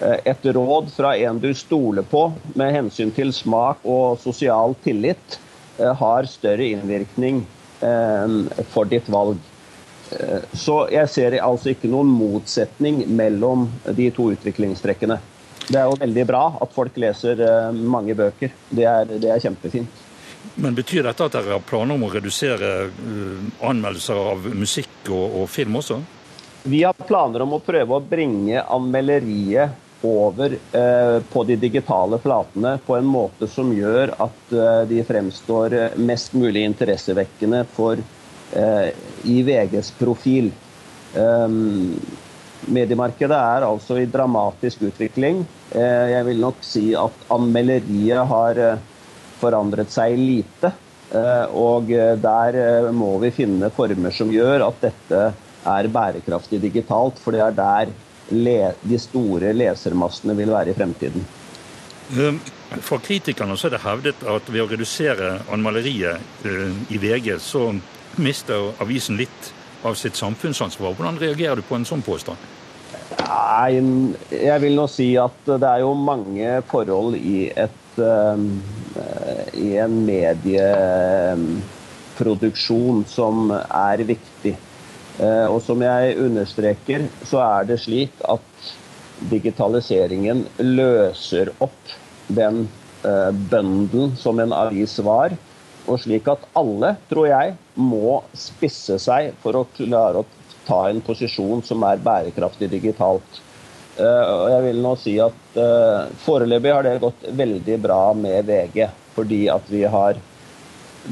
eh, 0.00 0.18
et 0.32 0.46
råd 0.56 0.90
fra 0.92 1.14
en 1.16 1.40
du 1.40 1.50
stoler 1.56 2.04
på 2.08 2.26
med 2.58 2.74
hensyn 2.76 3.12
til 3.14 3.32
smak 3.32 3.84
og 3.88 4.20
sosial 4.20 4.76
tillit, 4.84 5.38
eh, 5.38 5.43
har 5.78 6.30
større 6.30 6.68
innvirkning 6.74 7.42
eh, 7.80 8.38
for 8.74 8.90
ditt 8.90 9.08
valg. 9.12 9.42
Så 10.52 10.74
jeg 10.92 11.08
ser 11.10 11.34
altså 11.42 11.72
ikke 11.72 11.88
noen 11.90 12.10
motsetning 12.12 13.00
mellom 13.16 13.64
de 13.96 14.10
to 14.14 14.28
utviklingstrekkene. 14.34 15.16
Det 15.64 15.80
er 15.80 15.88
jo 15.88 15.96
veldig 15.98 16.24
bra 16.28 16.42
at 16.62 16.74
folk 16.76 17.00
leser 17.00 17.40
mange 17.74 18.14
bøker. 18.14 18.52
Det 18.68 18.84
er, 18.86 19.08
det 19.08 19.32
er 19.32 19.42
kjempefint. 19.42 20.04
Men 20.54 20.76
Betyr 20.76 21.08
dette 21.08 21.24
at 21.24 21.34
dere 21.34 21.56
har 21.56 21.64
planer 21.66 21.96
om 21.96 22.04
å 22.06 22.12
redusere 22.12 22.90
anmeldelser 23.64 24.20
av 24.34 24.44
musikk 24.54 25.08
og, 25.08 25.40
og, 25.40 25.48
film 25.50 25.80
også? 25.80 25.98
Vi 26.68 26.84
har 26.84 26.94
planer 26.96 27.42
om 27.44 27.56
å 27.56 27.62
prøve 27.64 27.96
å 27.96 28.04
bringe 28.04 28.62
anmelderiet 28.62 29.83
over 30.04 30.56
uh, 30.56 31.18
på 31.32 31.44
de 31.48 31.56
digitale 31.60 32.18
flatene 32.22 32.76
på 32.86 32.96
en 32.98 33.08
måte 33.08 33.48
som 33.50 33.72
gjør 33.74 34.14
at 34.22 34.52
uh, 34.54 34.82
de 34.90 35.00
fremstår 35.06 35.76
mest 35.96 36.36
mulig 36.38 36.66
interessevekkende 36.70 37.64
for, 37.74 38.02
i 39.24 39.38
VGs 39.42 39.88
profil. 39.98 40.50
Um, 41.16 41.96
mediemarkedet 42.70 43.34
er 43.34 43.64
altså 43.66 43.96
i 43.98 44.04
dramatisk 44.06 44.84
utvikling. 44.86 45.40
jeg 45.74 46.26
vil 46.28 46.38
nok 46.44 46.60
si 46.62 46.84
at 46.94 47.24
anmelderiet 47.34 48.28
har 48.30 48.60
forandret 49.40 49.90
seg 49.90 50.14
lite. 50.20 50.70
Eh, 51.14 51.46
og 51.54 51.92
eh, 51.94 52.14
der 52.18 52.56
eh, 52.58 52.90
må 52.94 53.12
vi 53.22 53.30
finne 53.34 53.70
former 53.74 54.14
som 54.14 54.32
gjør 54.34 54.66
at 54.66 54.80
dette 54.82 55.20
er 55.74 55.88
bærekraftig 55.92 56.58
digitalt, 56.64 57.20
for 57.22 57.36
det 57.36 57.42
er 57.44 57.54
der 57.54 57.92
de 58.30 59.00
store 59.00 59.52
lesermassene 59.56 60.36
vil 60.36 60.52
være 60.54 60.72
i 60.72 60.76
fremtiden. 60.76 61.26
For 62.84 62.98
kritikerne 62.98 63.56
så 63.56 63.68
er 63.68 63.76
det 63.76 63.84
hevdet 63.84 64.24
at 64.28 64.48
ved 64.52 64.64
å 64.64 64.70
redusere 64.70 65.38
anmaleriet 65.52 66.44
i 66.90 67.00
VG, 67.00 67.36
så 67.40 67.70
mister 68.20 68.72
avisen 68.82 69.16
litt 69.18 69.52
av 69.84 69.94
sitt 69.98 70.16
samfunnsansvar. 70.16 70.94
Hvordan 70.96 71.18
reagerer 71.20 71.56
du 71.56 71.62
på 71.66 71.74
en 71.78 71.84
sånn 71.88 72.02
påstand? 72.04 72.36
Nei, 73.24 73.72
jeg 74.32 74.60
vil 74.62 74.74
nå 74.78 74.86
si 74.90 75.16
at 75.20 75.46
det 75.46 75.68
er 75.68 75.80
jo 75.84 75.94
mange 75.96 76.62
forhold 76.70 77.14
i, 77.18 77.50
et, 77.50 77.98
uh, 78.00 78.38
i 79.54 79.76
en 79.80 80.06
medieproduksjon 80.06 83.04
som 83.10 83.50
er 83.54 83.98
viktig. 84.08 84.56
Uh, 85.14 85.46
og 85.46 85.60
som 85.62 85.82
jeg 85.84 86.16
understreker, 86.18 87.06
så 87.22 87.38
er 87.44 87.68
det 87.68 87.78
slik 87.84 88.22
at 88.26 88.70
digitaliseringen 89.30 90.42
løser 90.58 91.52
opp 91.62 91.92
den 92.26 92.64
uh, 93.04 93.30
bøndelen 93.30 94.16
som 94.18 94.42
en 94.42 94.54
avis 94.56 94.96
var. 95.06 95.36
Og 95.86 96.00
slik 96.02 96.26
at 96.32 96.48
alle, 96.58 96.96
tror 97.10 97.28
jeg, 97.30 97.54
må 97.78 98.18
spisse 98.34 98.98
seg 99.02 99.36
for 99.42 99.60
å 99.60 99.68
klare 99.76 100.24
å 100.24 100.26
ta 100.66 100.80
en 100.88 101.02
posisjon 101.04 101.62
som 101.62 101.84
er 101.86 102.02
bærekraftig 102.02 102.72
digitalt. 102.72 103.40
Uh, 103.94 104.26
og 104.26 104.46
jeg 104.50 104.66
vil 104.66 104.82
nå 104.82 104.96
si 104.98 105.14
at 105.22 105.58
Foreløpig 106.24 106.72
har 106.74 106.82
det 106.82 106.98
gått 107.04 107.28
veldig 107.38 107.76
bra 107.84 108.00
med 108.18 108.48
VG, 108.48 108.88
fordi 109.14 109.44
at 109.52 109.70
vi 109.70 109.84
har 109.86 110.18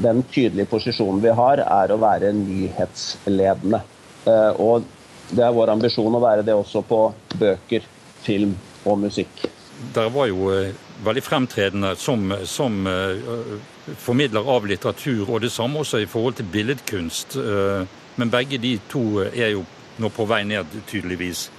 den 0.03 0.23
tydelige 0.27 0.67
posisjonen 0.67 1.21
vi 1.23 1.31
har, 1.37 1.63
er 1.63 1.93
å 1.93 2.01
være 2.01 2.33
nyhetsledende. 2.35 3.79
Uh, 4.23 4.51
og 4.61 4.87
det 5.33 5.43
er 5.43 5.55
vår 5.55 5.73
ambisjon 5.73 6.15
å 6.15 6.21
være 6.23 6.45
det 6.45 6.55
også 6.55 6.83
på 6.87 7.01
bøker, 7.39 7.85
film 8.23 8.55
og 8.87 8.99
musikk. 9.03 9.45
Dere 9.93 10.11
var 10.13 10.29
jo 10.29 10.51
veldig 11.03 11.23
fremtredende 11.25 11.95
som, 11.99 12.29
som 12.47 12.85
formidler 13.99 14.47
av 14.47 14.67
litteratur, 14.69 15.25
og 15.27 15.41
det 15.43 15.49
samme 15.51 15.81
også 15.81 15.99
i 15.99 16.07
forhold 16.07 16.37
til 16.37 16.47
billedkunst. 16.53 17.35
Men 18.15 18.31
begge 18.31 18.61
de 18.63 18.77
to 18.91 19.03
er 19.25 19.57
jo 19.57 19.65
nå 19.99 20.11
på 20.13 20.27
vei 20.29 20.43
ned, 20.47 20.71
tydeligvis. 20.87 21.49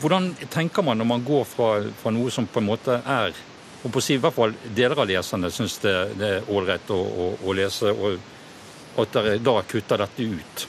Hvordan 0.00 0.30
tenker 0.52 0.86
man 0.86 0.98
når 1.02 1.10
man 1.10 1.26
går 1.26 1.44
fra, 1.48 1.68
fra 2.00 2.14
noe 2.14 2.32
som 2.32 2.48
på 2.48 2.62
en 2.62 2.70
måte 2.70 3.02
er 3.02 3.36
og 3.84 3.92
på 3.92 4.00
å 4.00 4.04
si, 4.04 4.16
I 4.16 4.20
hvert 4.22 4.32
fall 4.32 4.54
deler 4.74 5.00
av 5.02 5.08
leserne 5.10 5.50
syns 5.52 5.76
det, 5.82 5.92
det 6.16 6.28
er 6.38 6.46
ålreit 6.48 6.88
å, 6.92 6.96
å, 6.96 7.26
å, 7.44 7.56
lese, 7.56 7.92
og 7.92 9.02
at 9.02 9.12
dere 9.12 9.36
da 9.44 9.58
kutter 9.68 10.00
dette 10.00 10.24
ut? 10.24 10.64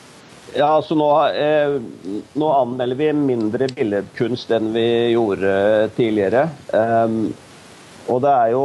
Ja, 0.56 0.70
altså 0.78 0.96
nå, 0.96 1.10
eh, 1.36 1.76
nå, 2.40 2.52
anmelder 2.62 3.00
vi 3.00 3.10
mindre 3.18 3.68
billedkunst 3.76 4.54
enn 4.56 4.72
vi 4.76 4.86
gjorde 5.12 5.56
tidligere. 5.98 6.46
Um, 6.72 7.34
og 8.08 8.22
det 8.24 8.32
er, 8.32 8.54
jo, 8.54 8.64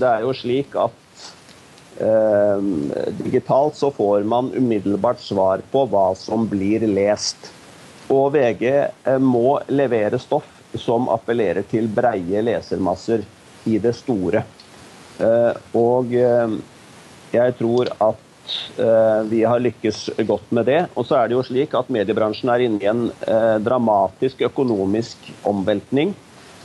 det 0.00 0.08
er 0.08 0.24
jo 0.24 0.34
slik 0.34 0.74
at 0.80 0.98
Ehm, 2.02 2.92
digitalt 3.24 3.76
så 3.76 3.90
får 3.90 4.22
man 4.22 4.52
umiddelbart 4.54 5.20
svar 5.20 5.60
på 5.70 5.84
hva 5.86 6.14
som 6.16 6.48
blir 6.48 6.86
lest. 6.88 7.52
Og 8.10 8.32
VG 8.34 8.64
eh, 8.72 9.18
må 9.18 9.60
levere 9.68 10.18
stoff 10.18 10.48
som 10.74 11.08
appellerer 11.12 11.66
til 11.68 11.88
breie 11.92 12.42
lesermasser 12.42 13.22
i 13.68 13.78
det 13.78 13.94
store. 13.96 14.42
Eh, 15.20 15.52
og 15.78 16.14
eh, 16.16 16.58
jeg 17.32 17.56
tror 17.60 17.92
at 18.00 18.28
vi 19.30 19.44
har 19.46 19.60
lykkes 19.62 19.98
godt 20.26 20.50
med 20.50 20.66
det. 20.66 20.78
Og 20.98 21.06
så 21.06 21.18
er 21.18 21.28
det 21.28 21.36
jo 21.36 21.44
slik 21.46 21.76
at 21.78 21.90
mediebransjen 21.92 22.50
er 22.50 22.64
inne 22.66 22.82
i 22.82 22.88
en 22.90 23.04
dramatisk 23.62 24.42
økonomisk 24.48 25.28
omveltning 25.46 26.14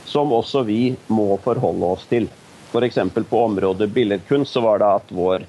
som 0.08 0.32
også 0.32 0.62
vi 0.62 0.96
må 1.12 1.36
forholde 1.44 1.92
oss 1.94 2.08
til. 2.08 2.28
F.eks. 2.72 2.98
på 3.30 3.44
området 3.44 3.90
billedkunst 3.92 4.52
så 4.52 4.64
var 4.64 4.80
det 4.80 4.88
at 5.00 5.12
vår 5.14 5.44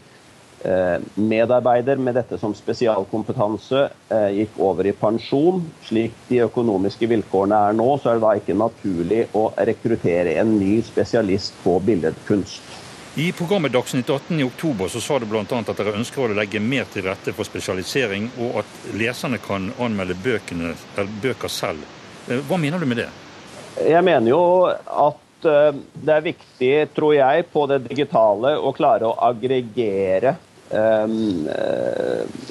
eh, 0.63 0.97
medarbeider 1.15 1.99
med 1.99 2.15
dette 2.19 2.39
som 2.39 2.55
spesialkompetanse 2.55 3.85
eh, 3.87 4.29
gikk 4.39 4.59
over 4.63 4.87
i 4.87 4.95
pensjon. 4.95 5.63
Slik 5.87 6.15
de 6.29 6.43
økonomiske 6.47 7.09
vilkårene 7.11 7.63
er 7.69 7.79
nå, 7.79 7.89
så 7.99 8.11
er 8.11 8.19
det 8.19 8.25
da 8.27 8.35
ikke 8.39 8.59
naturlig 8.59 9.25
å 9.35 9.49
rekruttere 9.71 10.37
en 10.39 10.55
ny 10.59 10.77
spesialist 10.87 11.59
på 11.63 11.79
billedkunst. 11.87 12.87
I 13.15 13.31
programmet 13.33 13.73
Dagsnytt 13.73 14.09
18 14.09 14.39
i 14.39 14.43
oktober 14.45 14.87
så 14.87 15.01
sa 15.01 15.17
du 15.19 15.25
bl.a. 15.25 15.43
at 15.43 15.71
dere 15.77 15.95
ønsker 15.97 16.27
å 16.27 16.35
legge 16.37 16.61
mer 16.61 16.85
til 16.93 17.07
rette 17.07 17.33
for 17.33 17.47
spesialisering, 17.47 18.29
og 18.37 18.61
at 18.61 18.91
leserne 18.97 19.41
kan 19.41 19.71
anmelde 19.81 20.17
bøkene, 20.23 20.75
bøker 21.23 21.51
selv. 21.51 21.87
Eh, 22.29 22.43
hva 22.45 22.59
mener 22.61 22.79
du 22.79 22.85
med 22.89 23.01
det? 23.01 23.09
Jeg 23.79 24.03
mener 24.05 24.29
jo 24.29 24.43
at 24.69 25.25
Eh, 25.45 25.73
det 25.93 26.13
er 26.15 26.25
viktig, 26.25 26.73
tror 26.95 27.15
jeg, 27.15 27.47
på 27.53 27.65
det 27.71 27.83
digitale 27.87 28.55
å 28.59 28.73
klare 28.75 29.07
å 29.07 29.15
aggregere 29.29 30.35
um, 30.69 31.47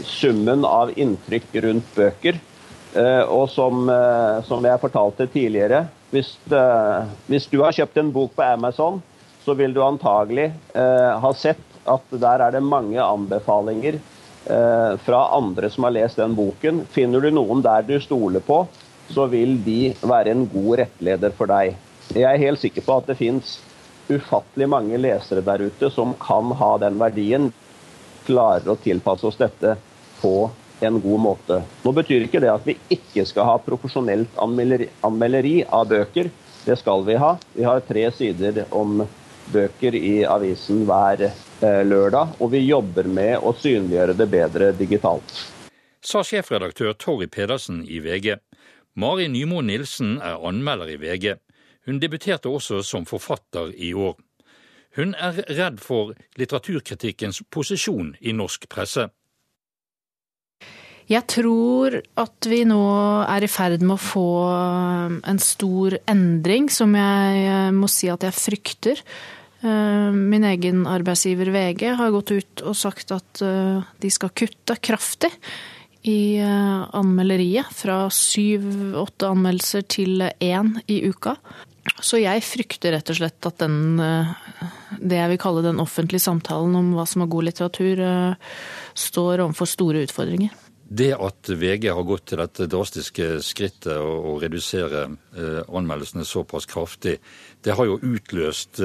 summen 0.05 0.65
av 0.65 0.95
inntrykk 0.97 1.59
rundt 1.67 1.97
bøker. 1.97 2.41
Uh, 2.89 3.21
og 3.29 3.51
som, 3.53 3.85
uh, 3.93 4.41
som, 4.49 4.65
jeg 4.65 4.81
fortalte 4.81 5.27
tidligere, 5.29 5.83
hvis, 6.09 6.31
uh, 6.49 7.05
hvis, 7.29 7.45
du 7.53 7.61
har 7.61 7.77
kjøpt 7.77 8.01
en 8.01 8.13
bok 8.15 8.33
på 8.39 8.47
Amazon, 8.47 9.03
så 9.45 9.55
vil 9.59 9.75
du 9.75 9.83
antagelig 9.85 10.51
ha 10.75 11.33
sett 11.37 11.65
at 11.89 12.11
der 12.21 12.45
er 12.45 12.53
det 12.53 12.63
mange 12.65 13.01
anbefalinger 13.01 13.97
fra 15.05 15.21
andre 15.37 15.71
som 15.73 15.87
har 15.87 15.95
lest 15.97 16.21
den 16.21 16.35
boken. 16.37 16.83
Finner 16.93 17.25
du 17.25 17.31
noen 17.33 17.63
der 17.65 17.87
du 17.89 17.97
stoler 18.01 18.45
på, 18.45 18.63
så 19.09 19.27
vil 19.33 19.57
de 19.65 19.95
være 20.03 20.35
en 20.35 20.45
god 20.53 20.83
rettleder 20.83 21.33
for 21.37 21.51
deg. 21.51 21.77
Jeg 22.13 22.25
er 22.29 22.41
helt 22.41 22.61
sikker 22.61 22.85
på 22.85 22.99
at 23.01 23.11
det 23.11 23.19
fins 23.21 23.59
ufattelig 24.09 24.69
mange 24.73 25.01
lesere 25.01 25.45
der 25.45 25.67
ute 25.69 25.91
som 25.93 26.15
kan 26.21 26.53
ha 26.57 26.71
den 26.81 26.97
verdien, 27.01 27.51
klarer 28.29 28.73
å 28.73 28.79
tilpasse 28.81 29.27
oss 29.29 29.41
dette 29.41 29.77
på 30.21 30.51
en 30.85 31.01
god 31.03 31.21
måte. 31.21 31.63
Nå 31.85 31.93
betyr 31.97 32.27
ikke 32.27 32.41
det 32.45 32.53
at 32.53 32.67
vi 32.69 32.77
ikke 32.95 33.25
skal 33.29 33.49
ha 33.49 33.57
profesjonelt 33.65 34.37
anmelderi 34.41 35.63
av 35.65 35.89
bøker. 35.91 36.31
Det 36.65 36.77
skal 36.79 37.05
vi 37.07 37.17
ha. 37.21 37.35
Vi 37.55 37.65
har 37.65 37.81
tre 37.89 38.05
sider 38.13 38.65
om 38.77 39.01
bøker 39.53 39.97
i 39.99 40.23
avisen 40.29 40.85
hver 40.89 41.25
eh, 41.29 41.83
lørdag, 41.87 42.37
og 42.41 42.53
vi 42.53 42.65
jobber 42.67 43.09
med 43.09 43.39
å 43.43 43.55
synliggjøre 43.57 44.17
det 44.19 44.29
bedre 44.33 44.71
digitalt. 44.77 45.35
Sa 46.05 46.23
sjefredaktør 46.23 46.95
Torry 46.95 47.27
Pedersen 47.27 47.83
i 47.85 47.99
VG. 48.05 48.39
Mari 48.99 49.29
Nymo 49.31 49.61
Nilsen 49.63 50.17
er 50.23 50.41
anmelder 50.47 50.95
i 50.95 50.99
VG. 51.01 51.37
Hun 51.87 52.01
debuterte 52.03 52.51
også 52.51 52.83
som 52.83 53.07
forfatter 53.09 53.73
i 53.75 53.93
år. 53.95 54.17
Hun 54.97 55.15
er 55.15 55.43
redd 55.55 55.79
for 55.85 56.15
litteraturkritikkens 56.39 57.43
posisjon 57.55 58.15
i 58.21 58.35
norsk 58.35 58.67
presse. 58.71 59.09
Jeg 61.09 61.25
tror 61.31 61.95
at 62.21 62.47
vi 62.51 62.65
nå 62.69 62.83
er 63.25 63.45
i 63.45 63.49
ferd 63.49 63.81
med 63.81 63.95
å 63.95 64.03
få 64.03 64.29
en 65.25 65.41
stor 65.41 65.97
endring 66.11 66.69
som 66.69 66.93
jeg 66.99 67.73
må 67.77 67.89
si 67.89 68.11
at 68.13 68.27
jeg 68.27 68.37
frykter. 68.37 69.01
Eh, 69.61 70.13
min 70.13 70.45
egen 70.45 70.87
arbeidsgiver 70.87 71.51
VG 71.51 71.89
har 71.99 72.13
gått 72.15 72.31
ut 72.31 72.63
og 72.63 72.77
sagt 72.79 73.11
at 73.11 73.43
eh, 73.43 73.83
de 73.99 74.11
skal 74.11 74.31
kutte 74.31 74.77
kraftig 74.79 75.33
i 76.07 76.39
eh, 76.39 76.85
anmelderiet. 76.95 77.73
Fra 77.75 78.05
syv-åtte 78.15 79.33
anmeldelser 79.33 79.89
til 79.91 80.23
én 80.23 80.77
i 80.87 81.01
uka. 81.11 81.35
Så 82.05 82.21
jeg 82.23 82.45
frykter 82.47 82.95
rett 82.95 83.11
og 83.11 83.19
slett 83.19 83.47
at 83.49 83.63
den, 83.65 83.99
det 85.01 85.19
jeg 85.19 85.31
vil 85.33 85.41
kalle 85.41 85.65
den 85.65 85.81
offentlige 85.83 86.21
samtalen 86.21 86.77
om 86.77 86.93
hva 86.95 87.07
som 87.09 87.25
er 87.25 87.31
god 87.33 87.47
litteratur, 87.49 88.03
står 88.93 89.41
overfor 89.41 89.71
store 89.73 90.03
utfordringer. 90.05 90.53
Det 90.85 91.15
at 91.17 91.49
VG 91.49 91.89
har 91.89 92.05
gått 92.07 92.29
til 92.29 92.43
dette 92.43 92.69
drastiske 92.71 93.31
skrittet 93.45 93.97
å, 93.97 94.37
redusere 94.39 95.07
anmeldelsene 95.65 96.29
såpass 96.29 96.69
kraftig, 96.69 97.17
det 97.67 97.75
har 97.75 97.89
jo 97.89 97.99
utløst 98.03 98.79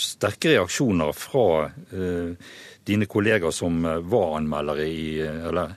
sterke 0.00 0.54
reaksjoner 0.54 1.12
fra 1.16 1.68
dine 2.84 3.06
kolleger 3.06 3.50
som 3.50 3.84
eh, 3.84 3.98
var 3.98 4.36
anmeldere 4.36 4.86
i 4.86 5.20
eh, 5.22 5.46
Eller 5.48 5.74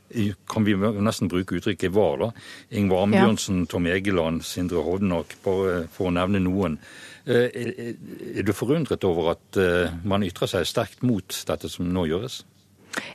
kan 0.49 0.65
vi 0.65 0.75
nesten 0.75 1.29
bruke 1.29 1.59
uttrykket 1.59 1.93
var, 1.93 2.17
da? 2.21 2.31
Ingvar 2.77 3.05
Ambjørnsen, 3.05 3.63
ja. 3.63 3.71
Tom 3.71 3.89
Egeland, 3.91 4.45
Sindre 4.45 4.83
Hovdenak, 4.85 5.37
bare 5.45 5.85
for 5.93 6.09
å 6.09 6.15
nevne 6.15 6.41
noen. 6.43 6.79
Eh, 7.25 7.49
er 7.53 8.45
du 8.45 8.53
forundret 8.53 9.05
over 9.07 9.33
at 9.35 9.59
man 10.05 10.25
ytrer 10.25 10.49
seg 10.49 10.67
sterkt 10.69 11.05
mot 11.05 11.41
dette 11.47 11.69
som 11.71 11.87
nå 11.89 12.05
gjøres? 12.09 12.43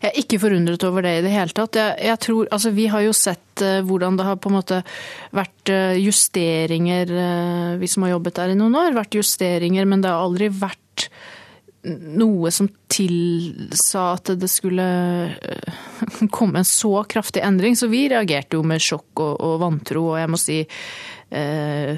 Jeg 0.01 0.11
er 0.11 0.21
ikke 0.23 0.41
forundret 0.43 0.85
over 0.89 1.05
det 1.05 1.17
i 1.19 1.25
det 1.25 1.33
hele 1.33 1.55
tatt. 1.57 1.79
Jeg, 1.79 1.97
jeg 2.11 2.21
tror, 2.25 2.49
altså 2.53 2.73
Vi 2.77 2.87
har 2.93 3.05
jo 3.05 3.17
sett 3.17 3.65
uh, 3.65 3.81
hvordan 3.87 4.19
det 4.19 4.29
har 4.29 4.39
på 4.41 4.51
en 4.51 4.59
måte 4.59 4.81
vært 5.37 5.73
uh, 5.73 5.97
justeringer, 6.01 7.13
uh, 7.13 7.75
vi 7.81 7.91
som 7.91 8.07
har 8.07 8.15
jobbet 8.17 8.41
der 8.41 8.55
i 8.55 8.59
noen 8.59 8.79
år. 8.81 8.97
Vært 8.97 9.19
justeringer, 9.21 9.89
men 9.89 10.05
det 10.05 10.13
har 10.13 10.25
aldri 10.25 10.51
vært 10.53 11.09
noe 11.81 12.51
som 12.53 12.67
tilsa 12.93 14.03
at 14.19 14.35
det 14.37 14.51
skulle 14.53 14.85
komme 16.37 16.61
en 16.61 16.69
så 16.69 17.01
kraftig 17.09 17.45
endring. 17.47 17.79
Så 17.79 17.89
vi 17.93 18.05
reagerte 18.13 18.59
jo 18.59 18.67
med 18.67 18.85
sjokk 18.85 19.25
og, 19.25 19.33
og 19.41 19.57
vantro, 19.65 20.11
og 20.13 20.21
jeg 20.21 20.33
må 20.33 20.41
si 20.41 20.61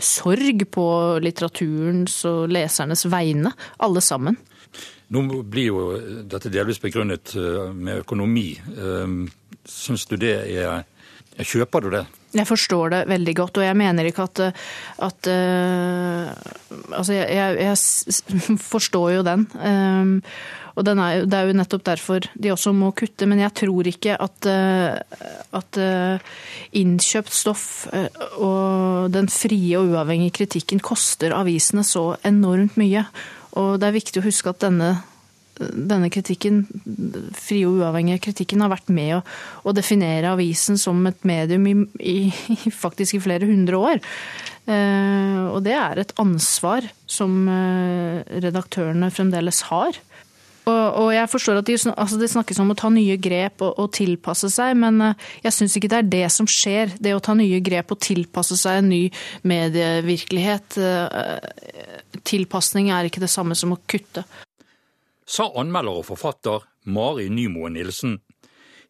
sorg 0.04 0.58
på 0.68 0.82
litteraturens 1.24 2.18
og 2.28 2.50
lesernes 2.52 3.06
vegne, 3.08 3.48
alle 3.80 4.02
sammen. 4.04 4.36
Nå 5.12 5.42
blir 5.44 5.68
jo 5.68 5.82
dette 6.28 6.50
delvis 6.52 6.80
begrunnet 6.80 7.34
eh, 7.36 7.68
med 7.72 8.00
økonomi. 8.06 8.48
Eh, 8.56 9.18
syns 9.68 10.08
du 10.08 10.16
det 10.20 10.38
er 10.48 10.88
Kjøper 11.32 11.80
du 11.80 11.94
det? 11.94 12.02
Jeg 12.36 12.44
forstår 12.44 12.90
det 12.92 12.98
veldig 13.08 13.32
godt, 13.38 13.58
og 13.60 13.64
jeg 13.64 13.76
mener 13.80 14.04
ikke 14.04 14.26
at, 14.28 14.40
at 15.00 15.28
uh, 15.32 16.28
Altså, 16.92 17.14
jeg, 17.16 17.56
jeg, 17.56 18.58
forstår 18.72 19.06
jo 19.14 19.22
den. 19.24 19.46
Um, 19.56 20.12
og 20.76 20.88
er, 20.88 21.24
det 21.24 21.38
er 21.38 21.48
jo 21.48 21.56
nettopp 21.56 21.86
derfor 21.88 22.28
de 22.36 22.52
også 22.52 22.74
må 22.76 22.92
kutte. 22.96 23.24
Men 23.28 23.40
jeg 23.40 23.52
tror 23.62 23.88
ikke 23.88 24.16
at, 24.20 24.48
uh, 24.48 25.56
at 25.56 25.80
innkjøpt 26.76 27.32
stoff 27.32 27.66
og 28.36 29.12
den 29.16 29.32
frie 29.32 29.80
og 29.80 29.92
uavhengige 29.92 30.42
kritikken 30.42 30.84
koster 30.84 31.32
avisene 31.36 31.84
så 31.84 32.10
enormt 32.28 32.76
mye. 32.80 33.06
Og 33.60 33.80
det 33.80 33.88
er 33.88 33.98
viktig 33.98 34.22
å 34.22 34.26
huske 34.26 34.52
at 34.52 34.62
denne 34.64 34.94
denne 35.60 36.08
kritikken, 36.12 36.62
frie 37.36 37.66
og 37.68 37.82
uavhengige 37.82 38.22
kritikken, 38.28 38.62
har 38.64 38.72
vært 38.72 38.88
med 38.92 39.18
å, 39.18 39.20
å 39.68 39.74
definere 39.76 40.32
avisen 40.32 40.78
som 40.80 41.02
et 41.08 41.26
medium 41.28 41.66
i, 41.68 41.74
i, 42.00 42.16
faktisk 42.84 43.18
i 43.18 43.22
flere 43.22 43.48
hundre 43.48 43.80
år. 43.80 44.00
Eh, 44.70 45.38
og 45.50 45.62
det 45.66 45.74
er 45.76 46.00
et 46.02 46.14
ansvar 46.22 46.86
som 47.10 47.44
eh, 47.50 48.22
redaktørene 48.44 49.10
fremdeles 49.14 49.64
har. 49.70 49.98
Og, 50.62 50.84
og 51.02 51.08
jeg 51.10 51.30
forstår 51.32 51.58
at 51.58 51.66
de, 51.66 51.74
altså 51.90 52.18
det 52.20 52.30
snakkes 52.30 52.60
om 52.62 52.70
å 52.70 52.78
ta 52.78 52.90
nye 52.92 53.16
grep 53.18 53.64
og, 53.66 53.72
og 53.82 53.90
tilpasse 53.96 54.50
seg, 54.52 54.76
men 54.78 55.00
eh, 55.08 55.26
jeg 55.48 55.56
syns 55.56 55.74
ikke 55.78 55.90
det 55.90 55.98
er 55.98 56.12
det 56.12 56.28
som 56.34 56.46
skjer. 56.50 56.94
Det 57.02 57.16
å 57.16 57.24
ta 57.24 57.34
nye 57.38 57.58
grep 57.64 57.96
og 57.96 58.02
tilpasse 58.04 58.60
seg 58.60 58.82
en 58.82 58.92
ny 58.92 59.02
medievirkelighet. 59.48 60.78
Eh, 60.78 62.22
tilpasning 62.22 62.92
er 62.94 63.10
ikke 63.10 63.24
det 63.24 63.32
samme 63.32 63.58
som 63.58 63.74
å 63.74 63.82
kutte 63.90 64.22
sa 65.32 65.48
anmelder 65.56 66.02
og 66.02 66.08
forfatter 66.10 66.66
Mari 66.84 67.28
Nymoen 67.32 67.76
Nilsen. 67.78 68.18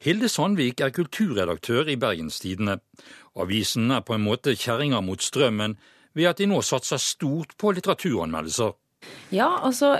Hilde 0.02 0.28
Sandvik 0.32 0.80
er 0.82 0.94
kulturredaktør 0.94 1.90
i 1.92 1.98
Bergenstidene. 2.00 2.80
Avisen 3.38 3.90
er 3.94 4.02
på 4.02 4.16
en 4.16 4.24
måte 4.24 4.56
kjerringa 4.58 5.00
mot 5.04 5.22
strømmen 5.22 5.76
ved 6.18 6.30
at 6.32 6.40
de 6.42 6.48
nå 6.50 6.58
satser 6.66 7.00
stort 7.00 7.54
på 7.58 7.70
litteraturanmeldelser. 7.76 8.74
Ja, 9.32 9.46
altså 9.64 9.94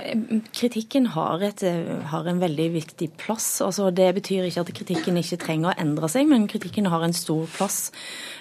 kritikken 0.53 1.07
har, 1.15 1.41
et, 1.41 1.63
har, 2.11 2.27
en 2.29 2.41
veldig 2.41 2.67
viktig 2.75 3.09
plass. 3.17 3.47
Altså, 3.65 3.89
det 3.89 4.11
betyr 4.19 4.45
ikke 4.45 4.61
at 4.61 4.71
kritikken 4.77 5.17
ikke 5.19 5.39
trenger 5.41 5.71
å 5.71 5.75
endre 5.81 6.09
seg, 6.11 6.27
men 6.29 6.45
kritikken 6.51 6.89
har 6.93 7.05
en 7.05 7.15
stor 7.17 7.49
plass. 7.55 7.79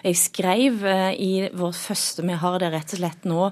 Jeg 0.05 0.20
skrev 0.20 0.85
eh, 0.85 1.09
i 1.16 1.33
vårt 1.57 1.81
første 1.81 2.27
Vi 2.29 2.37
har 2.44 2.61
det 2.61 2.70
rett 2.75 2.92
og 2.92 3.01
slett 3.01 3.25
nå 3.29 3.48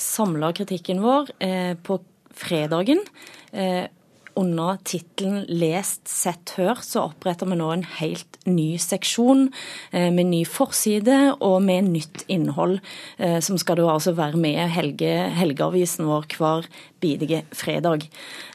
samla 0.00 0.52
kritikken 0.54 1.02
vår 1.02 1.34
eh, 1.42 1.74
på 1.74 1.98
fredagen. 2.34 3.02
Eh, 3.50 3.84
under 4.36 4.78
tittelen 4.84 5.44
'Lest, 5.48 6.08
sett, 6.08 6.54
hørt' 6.56 6.84
så 6.84 7.08
oppretter 7.08 7.46
vi 7.46 7.58
nå 7.58 7.70
en 7.72 7.84
helt 8.00 8.38
ny 8.44 8.76
seksjon 8.78 9.46
eh, 9.92 10.10
med 10.12 10.26
ny 10.26 10.44
forside 10.44 11.36
og 11.40 11.62
med 11.62 11.88
nytt 11.92 12.24
innhold, 12.28 12.80
eh, 13.18 13.40
som 13.40 13.58
skal 13.58 13.78
da 13.80 13.88
altså 13.92 14.14
være 14.16 14.40
med 14.40 14.68
helge, 14.74 15.12
helgeavisen 15.38 16.08
vår 16.08 16.26
hver 16.34 16.68
bidige 17.04 17.42
fredag. 17.52 18.06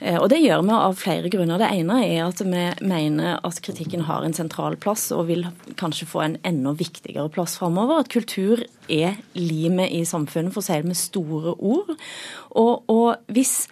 Og 0.01 0.29
Det 0.29 0.39
gjør 0.41 0.63
vi 0.65 0.73
av 0.73 0.95
flere 0.97 1.29
grunner. 1.29 1.59
Det 1.61 1.69
ene 1.69 1.99
er 2.01 2.23
at 2.25 2.39
vi 2.41 2.63
mener 2.81 3.39
at 3.45 3.61
kritikken 3.61 4.07
har 4.07 4.25
en 4.25 4.33
sentral 4.33 4.75
plass, 4.75 5.11
og 5.13 5.27
vil 5.27 5.45
kanskje 5.77 6.07
få 6.09 6.23
en 6.23 6.37
enda 6.43 6.73
viktigere 6.73 7.29
plass 7.29 7.59
framover. 7.59 7.99
At 7.99 8.09
kultur 8.09 8.63
er 8.89 9.19
limet 9.37 9.93
i 9.93 10.01
samfunnet, 10.01 10.53
for 10.55 10.63
å 10.63 10.65
si 10.65 10.79
det 10.81 10.89
med 10.89 10.97
store 10.97 11.53
ord. 11.61 11.93
Og, 12.57 12.89
og 12.89 13.21
hvis 13.29 13.67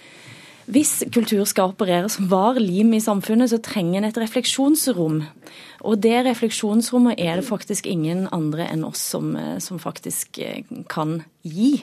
hvis 0.67 0.99
kultur 1.15 1.45
skal 1.47 1.71
operere 1.71 2.09
som 2.11 2.27
var 2.31 2.59
lim 2.59 2.91
i 2.97 3.03
samfunnet, 3.03 3.53
så 3.53 3.61
trenger 3.63 4.01
en 4.01 4.09
et 4.09 4.19
refleksjonsrom. 4.19 5.21
Og 5.87 5.99
det 6.03 6.17
refleksjonsrommet 6.27 7.19
er 7.23 7.39
det 7.39 7.47
faktisk 7.47 7.87
ingen 7.87 8.25
andre 8.35 8.67
enn 8.67 8.83
oss 8.87 9.03
som, 9.13 9.35
eh, 9.39 9.57
som 9.63 9.79
faktisk 9.79 10.39
eh, 10.43 10.65
kan 10.91 11.21
gi. 11.47 11.77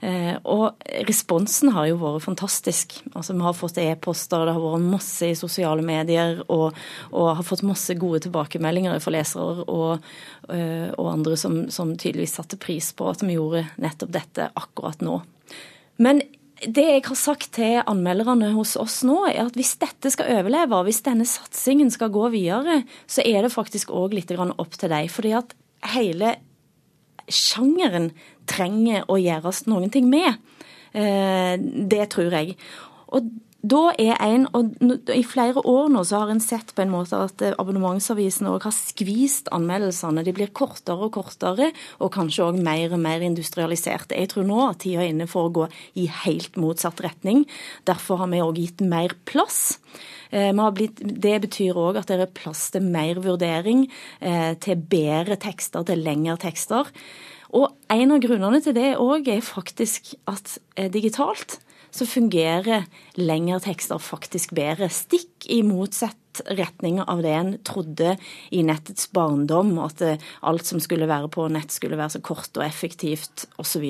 Eh, 0.00 0.32
og 0.48 0.80
responsen 1.08 1.74
har 1.76 1.90
jo 1.90 1.98
vært 2.00 2.24
fantastisk. 2.24 2.96
Altså 3.12 3.36
Vi 3.36 3.44
har 3.44 3.56
fått 3.56 3.82
e-poster, 3.84 4.46
det 4.46 4.56
har 4.56 4.64
vært 4.64 4.88
masse 4.96 5.28
i 5.28 5.36
sosiale 5.36 5.84
medier, 5.84 6.40
og, 6.48 6.72
og 7.12 7.30
har 7.36 7.44
fått 7.44 7.66
masse 7.68 7.98
gode 8.00 8.22
tilbakemeldinger 8.24 8.96
fra 9.04 9.12
lesere 9.12 9.64
og, 9.68 10.04
og 10.48 11.06
andre 11.10 11.36
som, 11.36 11.66
som 11.68 11.96
tydeligvis 11.96 12.36
satte 12.38 12.60
pris 12.60 12.92
på 12.96 13.08
at 13.10 13.24
vi 13.24 13.36
gjorde 13.36 13.66
nettopp 13.76 14.12
dette 14.14 14.50
akkurat 14.56 15.04
nå. 15.04 15.20
Men 15.96 16.20
det 16.64 16.84
jeg 16.86 17.02
har 17.04 17.18
sagt 17.20 17.50
til 17.58 17.82
anmelderne 17.84 18.48
hos 18.54 18.76
oss 18.80 19.02
nå, 19.04 19.18
er 19.28 19.42
at 19.44 19.56
hvis 19.58 19.74
dette 19.82 20.08
skal 20.12 20.38
overleve, 20.38 20.78
hvis 20.86 21.02
denne 21.04 21.26
satsingen 21.28 21.90
skal 21.92 22.12
gå 22.14 22.30
videre, 22.32 22.80
så 23.04 23.24
er 23.28 23.44
det 23.44 23.52
faktisk 23.52 23.92
òg 23.92 24.16
litt 24.16 24.32
opp 24.32 24.78
til 24.80 24.92
deg. 24.92 25.10
Fordi 25.12 25.34
at 25.36 25.52
hele 25.92 26.36
sjangeren 27.28 28.10
trenger 28.48 29.04
å 29.10 29.18
gjøres 29.20 29.66
noen 29.68 29.92
ting 29.92 30.08
med. 30.08 30.40
Eh, 30.96 31.60
det 31.60 32.08
tror 32.14 32.32
jeg. 32.32 32.56
Og 33.12 33.28
da 33.66 33.80
er 33.98 34.18
en, 34.22 34.44
og 34.54 34.76
I 35.10 35.22
flere 35.26 35.62
år 35.66 35.88
nå 35.90 36.02
så 36.06 36.20
har 36.22 36.30
en 36.30 36.42
sett 36.42 36.70
på 36.76 36.84
en 36.84 36.92
måte 36.92 37.18
at 37.18 37.42
eh, 37.42 37.54
abonnementsavisene 37.58 38.52
har 38.52 38.74
skvist 38.74 39.50
anmeldelsene. 39.54 40.22
De 40.26 40.34
blir 40.36 40.52
kortere 40.54 41.08
og 41.08 41.14
kortere, 41.16 41.72
og 41.98 42.12
kanskje 42.14 42.44
òg 42.46 42.60
mer 42.62 42.94
og 42.94 43.02
mer 43.02 43.24
industrialiserte. 43.26 44.18
Jeg 44.18 44.30
tror 44.32 44.46
nå 44.46 44.60
at 44.68 44.82
tida 44.84 45.02
er 45.02 45.10
inne 45.14 45.28
for 45.30 45.48
å 45.48 45.54
gå 45.56 45.68
i 45.98 46.06
helt 46.22 46.58
motsatt 46.60 47.02
retning. 47.04 47.44
Derfor 47.88 48.22
har 48.22 48.30
vi 48.30 48.44
òg 48.44 48.62
gitt 48.62 48.84
mer 48.86 49.16
plass. 49.28 49.80
Eh, 50.30 50.52
blitt, 50.76 51.02
det 51.02 51.36
betyr 51.48 51.80
òg 51.80 52.02
at 52.02 52.12
det 52.12 52.20
er 52.22 52.34
plass 52.38 52.68
til 52.74 52.86
mer 52.86 53.18
vurdering, 53.24 53.86
eh, 54.20 54.52
til 54.62 54.78
bedre 54.78 55.40
tekster, 55.42 55.86
til 55.86 56.06
lengre 56.06 56.38
tekster. 56.38 56.92
Og 57.56 57.70
en 57.90 58.12
av 58.12 58.22
grunnene 58.22 58.62
til 58.62 58.74
det 58.76 58.94
òg 59.00 59.30
er 59.32 59.40
faktisk 59.42 60.14
at 60.28 60.58
digitalt 60.92 61.60
så 61.96 62.06
fungerer 62.08 62.86
lengre 63.18 63.60
tekster 63.64 64.00
faktisk 64.02 64.54
bedre. 64.56 64.90
Stikk 64.92 65.48
i 65.52 65.62
motsett 65.66 66.42
retning 66.52 67.00
av 67.00 67.22
det 67.24 67.32
en 67.32 67.52
trodde 67.64 68.16
i 68.52 68.62
nettets 68.66 69.08
barndom, 69.16 69.76
at 69.80 70.02
alt 70.44 70.68
som 70.68 70.82
skulle 70.82 71.08
være 71.08 71.30
på 71.32 71.48
nett 71.52 71.72
skulle 71.72 71.98
være 71.98 72.18
så 72.18 72.24
kort 72.24 72.52
og 72.58 72.66
effektivt 72.66 73.46
osv 73.60 73.86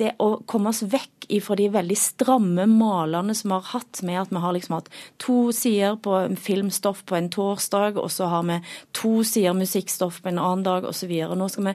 det 0.00 0.12
å 0.22 0.28
komme 0.48 0.70
oss 0.72 0.82
vekk 0.84 1.26
ifra 1.32 1.56
de 1.58 1.66
veldig 1.72 1.96
stramme 1.98 2.66
malene 2.70 3.34
som 3.34 3.50
vi 3.50 3.56
har 3.56 3.70
hatt 3.72 4.02
med 4.06 4.20
at 4.20 4.32
vi 4.34 4.42
har 4.42 4.54
liksom 4.54 4.76
hatt 4.76 4.90
to 5.22 5.36
sider 5.56 5.96
på 6.02 6.18
filmstoff 6.40 7.02
på 7.08 7.16
en 7.18 7.30
torsdag, 7.32 7.98
og 8.00 8.10
så 8.12 8.28
har 8.30 8.44
vi 8.48 8.58
to 8.96 9.14
sider 9.26 9.56
musikkstoff 9.56 10.20
på 10.22 10.30
en 10.30 10.42
annen 10.42 10.66
dag 10.66 10.86
osv. 10.88 11.12
Nå 11.36 11.48
skal 11.52 11.70
vi 11.70 11.74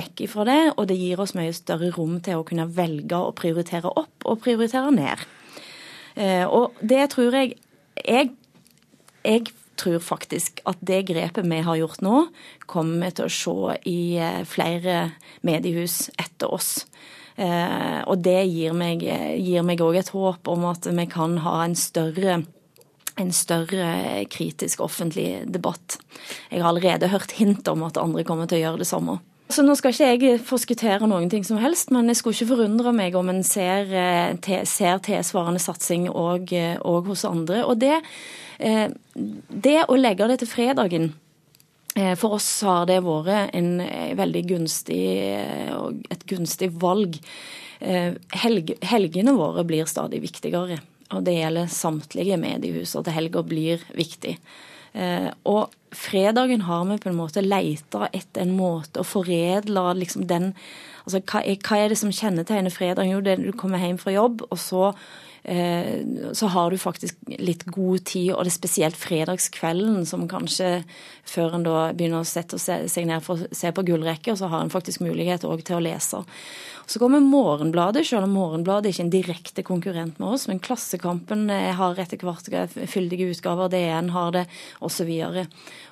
vekk 0.00 0.24
ifra 0.26 0.46
det, 0.48 0.60
og 0.76 0.90
det 0.90 0.98
gir 1.00 1.22
oss 1.22 1.36
mye 1.38 1.54
større 1.56 1.92
rom 1.96 2.18
til 2.24 2.40
å 2.40 2.46
kunne 2.48 2.68
velge 2.74 3.22
å 3.22 3.32
prioritere 3.36 3.92
opp 4.02 4.26
og 4.26 4.42
prioritere 4.44 4.92
ned. 4.96 5.24
Eh, 6.18 6.44
og 6.46 6.78
det 6.82 7.10
tror 7.14 7.34
jeg 7.36 7.58
Jeg, 8.00 8.30
jeg 9.24 9.42
tror 9.76 9.98
faktisk 10.00 10.62
at 10.64 10.78
det 10.80 11.02
grepet 11.10 11.44
vi 11.44 11.58
har 11.60 11.76
gjort 11.76 12.00
nå, 12.00 12.22
kommer 12.64 13.02
vi 13.02 13.10
til 13.18 13.26
å 13.26 13.34
se 13.34 13.74
i 13.90 14.16
eh, 14.16 14.40
flere 14.48 15.10
mediehus 15.44 16.06
etter 16.16 16.48
oss. 16.48 16.86
Eh, 17.36 18.00
og 18.06 18.22
det 18.24 18.40
gir 18.50 18.74
meg 18.74 19.84
òg 19.84 20.00
et 20.00 20.12
håp 20.14 20.50
om 20.50 20.66
at 20.70 20.88
vi 20.90 21.06
kan 21.10 21.38
ha 21.44 21.60
en 21.64 21.76
større 21.78 22.42
en 23.20 23.32
større 23.36 24.24
kritisk 24.32 24.80
offentlig 24.80 25.42
debatt. 25.52 25.98
Jeg 26.48 26.62
har 26.62 26.70
allerede 26.70 27.10
hørt 27.12 27.34
hint 27.36 27.68
om 27.68 27.82
at 27.84 27.98
andre 28.00 28.24
kommer 28.24 28.48
til 28.48 28.60
å 28.60 28.62
gjøre 28.62 28.80
det 28.80 28.88
samme. 28.88 29.18
Så 29.50 29.64
Nå 29.66 29.74
skal 29.76 29.92
ikke 29.92 30.08
jeg 30.30 30.40
forskuttere 30.46 31.08
noen 31.10 31.28
ting 31.28 31.44
som 31.44 31.58
helst, 31.60 31.90
men 31.90 32.06
jeg 32.08 32.20
skulle 32.20 32.38
ikke 32.38 32.52
forundre 32.54 32.94
meg 32.94 33.16
om 33.18 33.28
en 33.28 33.42
ser, 33.44 33.90
eh, 33.92 34.64
ser 34.64 35.02
tilsvarende 35.04 35.60
satsing 35.60 36.06
òg 36.08 36.54
hos 37.10 37.24
andre. 37.26 37.64
Og 37.66 37.80
det, 37.82 38.00
eh, 38.60 38.88
det 39.14 39.84
å 39.88 39.98
legge 39.98 40.28
det 40.28 40.38
til 40.38 40.48
fredagen 40.48 41.12
Eh, 41.12 41.29
for 42.18 42.36
oss 42.38 42.48
har 42.66 42.86
det 42.90 43.00
vært 43.04 43.54
en 43.56 43.80
eh, 43.84 44.12
veldig 44.18 44.42
gunstig, 44.52 45.02
eh, 45.34 45.72
et 46.10 46.26
gunstig 46.30 46.70
valg. 46.80 47.18
Helgene 47.80 49.32
våre 49.32 49.62
blir 49.64 49.86
stadig 49.88 50.18
viktigere, 50.20 50.76
og 51.16 51.22
det 51.24 51.38
gjelder 51.38 51.70
samtlige 51.72 52.36
mediehus. 52.36 52.92
At 52.98 53.08
helga 53.08 53.40
blir 53.40 53.80
viktig. 53.96 54.34
Og 55.48 55.72
fredagen 55.96 56.66
har 56.66 56.84
vi 56.90 56.98
på 57.00 57.08
en 57.08 57.16
måte 57.16 57.40
leita 57.40 58.10
etter 58.12 58.44
en 58.44 58.52
måte 58.52 59.00
å 59.00 59.06
foredle 59.06 59.94
liksom 60.02 60.28
den 60.28 60.52
Altså 61.00 61.22
hva 61.24 61.40
er, 61.80 61.88
det 61.88 61.96
som 61.96 62.12
kjennetegner 62.12 62.70
fredagen? 62.70 63.08
Jo, 63.14 63.22
det 63.24 63.32
er 63.32 63.40
du 63.40 63.56
kommer 63.56 63.80
hjem 63.80 63.96
fra 63.98 64.12
jobb, 64.12 64.42
og 64.52 64.58
så 64.60 64.90
Eh, 64.92 65.29
så 65.40 66.46
har 66.52 66.70
du 66.70 66.76
faktisk 66.78 67.16
litt 67.40 67.62
god 67.72 68.02
tid, 68.10 68.32
og 68.34 68.44
det 68.44 68.50
er 68.52 68.56
spesielt 68.58 68.98
fredagskvelden 69.00 70.02
som 70.06 70.26
kanskje 70.28 70.82
før 71.24 71.56
en 71.56 71.64
da 71.64 71.76
begynner 71.96 72.20
å 72.20 72.28
sette 72.28 72.58
seg 72.60 73.08
ned 73.08 73.24
for 73.24 73.40
å 73.40 73.56
se 73.56 73.70
på 73.72 73.84
gullrekker, 73.88 74.36
så 74.36 74.50
har 74.52 74.64
en 74.64 74.72
faktisk 74.72 75.00
mulighet 75.00 75.46
òg 75.48 75.64
til 75.64 75.78
å 75.78 75.84
lese. 75.84 76.20
Så 76.90 77.00
kommer 77.00 77.24
Morgenbladet, 77.24 78.04
selv 78.06 78.26
om 78.28 78.36
Morgenbladet 78.36 78.92
ikke 78.92 79.02
er 79.02 79.06
en 79.06 79.14
direkte 79.14 79.64
konkurrent 79.64 80.20
med 80.20 80.36
oss, 80.36 80.46
men 80.50 80.60
Klassekampen 80.60 81.48
eh, 81.54 81.72
har 81.78 81.98
etter 82.02 82.20
hvert 82.20 82.52
fyldige 82.90 83.30
utgaver, 83.32 83.72
DN 83.72 84.12
har 84.12 84.36
det, 84.36 84.46
osv. 84.84 85.10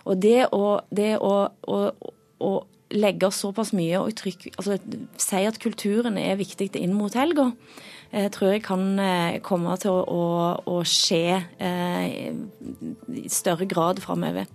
Og, 0.04 0.14
det 0.20 0.38
å, 0.52 0.64
det 0.92 1.12
å, 1.22 1.34
å 1.48 1.82
å 2.38 2.52
legge 2.94 3.28
såpass 3.34 3.74
mye 3.76 4.00
og 4.00 4.14
trykk, 4.16 4.48
altså 4.56 4.78
si 5.20 5.44
at 5.44 5.60
kulturen 5.60 6.16
er 6.20 6.38
viktig 6.40 6.70
inn 6.78 6.94
mot 6.96 7.14
helga, 7.18 7.50
eh, 7.50 7.97
Eh, 8.12 8.30
tror 8.30 8.48
jeg 8.54 8.62
kan 8.64 8.98
eh, 8.98 9.40
komme 9.44 9.76
til 9.76 9.92
å, 9.92 10.22
å 10.64 10.76
skje 10.88 11.42
eh, 11.60 12.32
i 13.12 13.28
større 13.28 13.68
grad 13.68 14.00
framover. 14.00 14.48